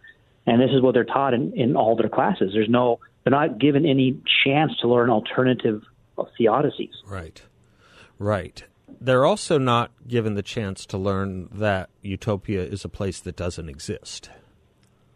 and 0.46 0.60
this 0.60 0.70
is 0.70 0.82
what 0.82 0.94
they're 0.94 1.04
taught 1.04 1.34
in, 1.34 1.52
in 1.54 1.76
all 1.76 1.96
their 1.96 2.08
classes. 2.08 2.52
There's 2.52 2.68
no, 2.68 3.00
they're 3.22 3.30
not 3.30 3.58
given 3.58 3.86
any 3.86 4.20
chance 4.44 4.72
to 4.80 4.88
learn 4.88 5.10
alternative 5.10 5.82
theodicies. 6.16 6.92
Right. 7.06 7.42
Right. 8.18 8.62
They're 9.00 9.24
also 9.24 9.58
not 9.58 9.90
given 10.06 10.34
the 10.34 10.42
chance 10.42 10.86
to 10.86 10.98
learn 10.98 11.48
that 11.52 11.90
utopia 12.02 12.62
is 12.62 12.84
a 12.84 12.88
place 12.88 13.20
that 13.20 13.36
doesn't 13.36 13.68
exist. 13.68 14.30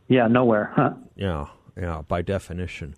Yeah, 0.08 0.26
nowhere. 0.26 0.72
Huh? 0.74 0.94
Yeah, 1.16 1.46
yeah, 1.76 2.02
by 2.06 2.22
definition. 2.22 2.96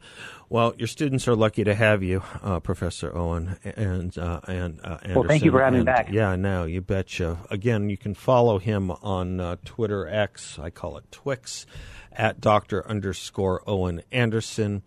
Well, 0.49 0.75
your 0.79 0.87
students 0.89 1.29
are 1.29 1.37
lucky 1.37 1.65
to 1.65 1.75
have 1.75 2.03
you, 2.03 2.23
uh, 2.43 2.61
Professor 2.61 3.17
Owen, 3.17 3.57
and 3.65 4.17
uh, 4.17 4.41
and 4.47 4.81
uh, 4.83 4.99
Anderson. 5.03 5.15
Well, 5.15 5.29
thank 5.29 5.45
you 5.45 5.51
for 5.51 5.63
having 5.63 5.81
me 5.81 5.85
back. 5.85 6.09
Yeah, 6.11 6.37
no, 6.37 6.65
you 6.65 6.81
betcha. 6.81 7.39
Again, 7.51 7.91
you 7.91 7.97
can 7.97 8.15
follow 8.15 8.59
him 8.59 8.91
on 8.91 9.41
uh, 9.41 9.57
Twitter 9.65 10.09
X. 10.09 10.59
I 10.59 10.71
call 10.71 10.97
it 10.97 11.11
Twix 11.11 11.67
at 12.13 12.41
Doctor 12.41 12.87
underscore 12.89 13.63
Owen 13.67 14.03
Anderson 14.11 14.83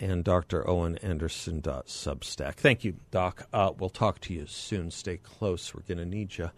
and 0.00 0.22
Dr. 0.22 0.68
Owen 0.68 0.96
Anderson 0.98 1.60
dot 1.60 1.86
Substack. 1.88 2.54
Thank 2.54 2.84
you, 2.84 2.94
Doc. 3.10 3.48
Uh, 3.52 3.72
we'll 3.76 3.90
talk 3.90 4.20
to 4.22 4.34
you 4.34 4.46
soon. 4.46 4.90
Stay 4.90 5.16
close. 5.16 5.74
We're 5.74 5.82
going 5.82 5.98
to 5.98 6.04
need 6.04 6.38
you. 6.38 6.50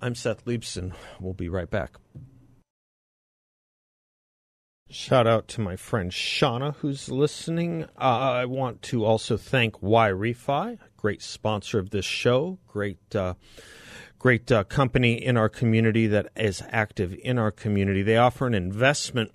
I'm 0.00 0.14
Seth 0.14 0.44
Leibsohn. 0.44 0.92
We'll 1.20 1.32
be 1.32 1.48
right 1.48 1.70
back. 1.70 1.96
Shout 4.88 5.26
out 5.26 5.48
to 5.48 5.60
my 5.60 5.74
friend 5.74 6.12
Shauna 6.12 6.76
who's 6.76 7.08
listening. 7.08 7.86
Uh, 7.98 7.98
I 7.98 8.44
want 8.44 8.82
to 8.82 9.04
also 9.04 9.36
thank 9.36 9.80
Yrefy, 9.80 10.78
great 10.96 11.22
sponsor 11.22 11.80
of 11.80 11.90
this 11.90 12.04
show, 12.04 12.58
great, 12.68 13.16
uh, 13.16 13.34
great 14.20 14.52
uh, 14.52 14.62
company 14.62 15.14
in 15.14 15.36
our 15.36 15.48
community 15.48 16.06
that 16.06 16.28
is 16.36 16.62
active 16.70 17.16
in 17.24 17.36
our 17.36 17.50
community. 17.50 18.04
They 18.04 18.16
offer 18.16 18.46
an 18.46 18.54
investment 18.54 19.32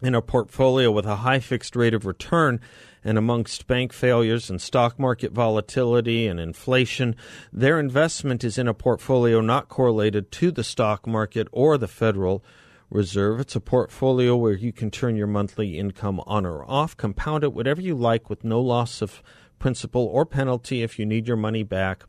in 0.00 0.14
a 0.14 0.22
portfolio 0.22 0.90
with 0.90 1.04
a 1.04 1.16
high 1.16 1.40
fixed 1.40 1.76
rate 1.76 1.92
of 1.92 2.06
return. 2.06 2.58
And 3.04 3.18
amongst 3.18 3.66
bank 3.66 3.92
failures 3.92 4.48
and 4.48 4.62
stock 4.62 4.98
market 4.98 5.32
volatility 5.32 6.26
and 6.26 6.40
inflation, 6.40 7.16
their 7.52 7.78
investment 7.78 8.44
is 8.44 8.56
in 8.56 8.66
a 8.66 8.72
portfolio 8.72 9.42
not 9.42 9.68
correlated 9.68 10.32
to 10.32 10.50
the 10.50 10.64
stock 10.64 11.06
market 11.06 11.48
or 11.52 11.76
the 11.76 11.88
Federal 11.88 12.42
Reserve. 12.90 13.38
It's 13.38 13.54
a 13.54 13.60
portfolio 13.60 14.36
where 14.36 14.54
you 14.54 14.72
can 14.72 14.90
turn 14.90 15.14
your 15.14 15.28
monthly 15.28 15.78
income 15.78 16.20
on 16.26 16.44
or 16.44 16.68
off, 16.68 16.96
compound 16.96 17.44
it 17.44 17.52
whatever 17.52 17.80
you 17.80 17.94
like 17.94 18.28
with 18.28 18.42
no 18.42 18.60
loss 18.60 19.00
of 19.00 19.22
principal 19.60 20.06
or 20.06 20.26
penalty 20.26 20.82
if 20.82 20.98
you 20.98 21.06
need 21.06 21.28
your 21.28 21.36
money 21.36 21.62
back 21.62 22.02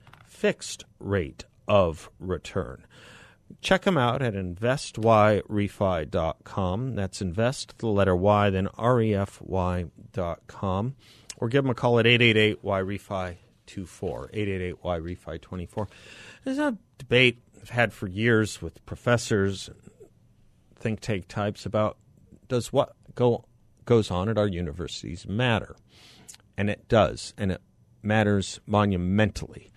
fixed 0.43 0.83
rate 0.99 1.45
of 1.69 2.09
return. 2.19 2.85
Check 3.61 3.83
them 3.83 3.97
out 3.97 4.21
at 4.21 4.33
investyrefy.com. 4.33 6.95
That's 6.95 7.21
invest, 7.21 7.77
the 7.77 7.87
letter 7.87 8.13
Y, 8.13 8.49
then 8.49 8.67
refy.com. 8.77 9.87
Or 11.37 11.47
give 11.47 11.63
them 11.63 11.71
a 11.71 11.73
call 11.73 11.97
at 11.97 12.05
888-YREFI24, 12.05 13.37
888-YREFI24. 14.83 15.87
There's 16.43 16.59
a 16.59 16.77
debate 16.97 17.41
I've 17.61 17.69
had 17.69 17.93
for 17.93 18.07
years 18.07 18.61
with 18.61 18.85
professors, 18.85 19.69
think 20.75 20.99
tank 20.99 21.29
types 21.29 21.65
about 21.65 21.95
does 22.49 22.73
what 22.73 22.97
go 23.15 23.45
goes 23.85 24.11
on 24.11 24.27
at 24.27 24.37
our 24.37 24.49
universities 24.49 25.25
matter? 25.25 25.77
And 26.57 26.69
it 26.69 26.89
does, 26.89 27.33
and 27.37 27.53
it 27.53 27.61
matters 28.01 28.59
monumentally. 28.67 29.69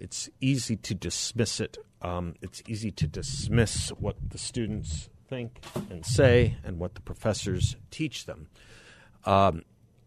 It's 0.00 0.30
easy 0.40 0.76
to 0.76 0.94
dismiss 0.94 1.60
it. 1.60 1.78
Um, 2.02 2.34
it's 2.40 2.62
easy 2.66 2.90
to 2.92 3.06
dismiss 3.06 3.90
what 3.90 4.16
the 4.30 4.38
students 4.38 5.10
think 5.28 5.60
and 5.90 6.04
say 6.04 6.56
and 6.64 6.78
what 6.78 6.94
the 6.94 7.00
professors 7.00 7.76
teach 7.90 8.24
them. 8.26 8.48
Um, 9.24 9.62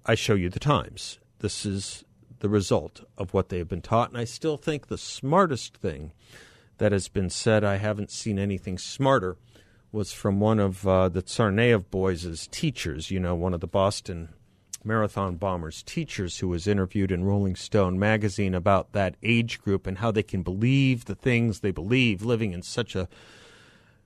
I 0.06 0.16
show 0.16 0.34
you 0.34 0.50
the 0.50 0.60
times. 0.60 1.20
This 1.40 1.66
is 1.66 2.04
the 2.40 2.50
result 2.50 3.06
of 3.18 3.34
what 3.34 3.50
they 3.50 3.60
have 3.60 3.70
been 3.70 3.82
taught, 3.82 4.10
and 4.10 4.18
I 4.18 4.26
still 4.26 4.58
think 4.58 4.88
the 4.88 4.98
smartest 4.98 5.78
thing 5.78 6.12
that 6.80 6.92
has 6.92 7.08
been 7.08 7.30
said, 7.30 7.64
I 7.64 7.78
haven't 7.78 8.12
seen 8.12 8.38
anything 8.38 8.78
smarter, 8.78 9.38
was 9.92 10.12
from 10.12 10.40
one 10.40 10.60
of 10.60 10.88
uh, 10.88 11.08
the 11.08 11.22
Tsarnaev 11.22 11.90
boys' 11.92 12.50
teachers, 12.52 13.12
you 13.12 13.20
know, 13.20 13.36
one 13.36 13.54
of 13.54 13.62
the 13.62 13.68
Boston 13.68 14.34
Marathon 14.86 15.36
Bombers 15.36 15.84
teachers 15.84 16.40
who 16.40 16.48
was 16.48 16.68
interviewed 16.68 17.12
in 17.12 17.24
Rolling 17.24 17.56
Stone 17.56 18.00
magazine 18.00 18.54
about 18.54 18.92
that 18.94 19.16
age 19.24 19.62
group 19.62 19.88
and 19.88 19.98
how 19.98 20.12
they 20.12 20.24
can 20.24 20.44
believe 20.44 21.06
the 21.06 21.16
things 21.16 21.60
they 21.60 21.72
believe 21.72 22.24
living 22.24 22.54
in 22.54 22.62
such 22.62 22.96
a 22.96 23.08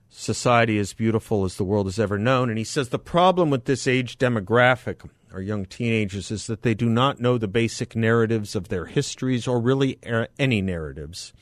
society 0.09 0.77
as 0.77 0.93
beautiful 0.93 1.43
as 1.43 1.57
the 1.57 1.63
world 1.63 1.87
has 1.87 1.99
ever 1.99 2.17
known. 2.17 2.49
And 2.49 2.57
he 2.57 2.63
says 2.63 2.89
the 2.89 2.99
problem 2.99 3.49
with 3.49 3.65
this 3.65 3.87
age 3.87 4.17
demographic, 4.17 5.07
our 5.33 5.41
young 5.41 5.65
teenagers, 5.65 6.31
is 6.31 6.47
that 6.47 6.61
they 6.61 6.73
do 6.73 6.89
not 6.89 7.19
know 7.19 7.37
the 7.37 7.47
basic 7.47 7.95
narratives 7.95 8.55
of 8.55 8.69
their 8.69 8.85
histories 8.85 9.47
or 9.47 9.59
really 9.59 9.99
any 10.39 10.61
narratives. 10.61 11.33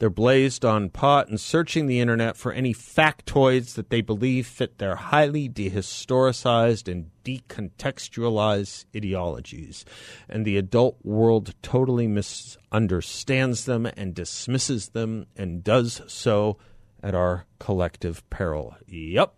They're 0.00 0.08
blazed 0.08 0.64
on 0.64 0.88
pot 0.88 1.28
and 1.28 1.38
searching 1.38 1.86
the 1.86 2.00
internet 2.00 2.34
for 2.34 2.52
any 2.52 2.72
factoids 2.72 3.74
that 3.74 3.90
they 3.90 4.00
believe 4.00 4.46
fit 4.46 4.78
their 4.78 4.96
highly 4.96 5.46
dehistoricized 5.46 6.90
and 6.90 7.10
decontextualized 7.22 8.86
ideologies. 8.96 9.84
And 10.26 10.46
the 10.46 10.56
adult 10.56 10.96
world 11.04 11.54
totally 11.60 12.06
misunderstands 12.06 13.66
them 13.66 13.84
and 13.94 14.14
dismisses 14.14 14.88
them 14.88 15.26
and 15.36 15.62
does 15.62 16.00
so 16.06 16.56
at 17.02 17.14
our 17.14 17.44
collective 17.58 18.28
peril. 18.30 18.76
Yep, 18.86 19.34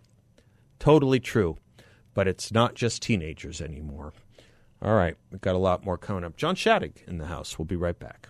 totally 0.79 1.19
true. 1.19 1.57
But 2.13 2.29
it's 2.29 2.53
not 2.53 2.75
just 2.75 3.01
teenagers 3.01 3.59
anymore. 3.59 4.13
All 4.81 4.95
right, 4.95 5.17
we've 5.29 5.41
got 5.41 5.55
a 5.55 5.59
lot 5.59 5.83
more 5.83 5.97
coming 5.97 6.23
up. 6.23 6.37
John 6.37 6.55
Shattuck 6.55 7.05
in 7.05 7.17
the 7.17 7.27
house. 7.27 7.59
We'll 7.59 7.65
be 7.65 7.75
right 7.75 7.99
back. 7.99 8.29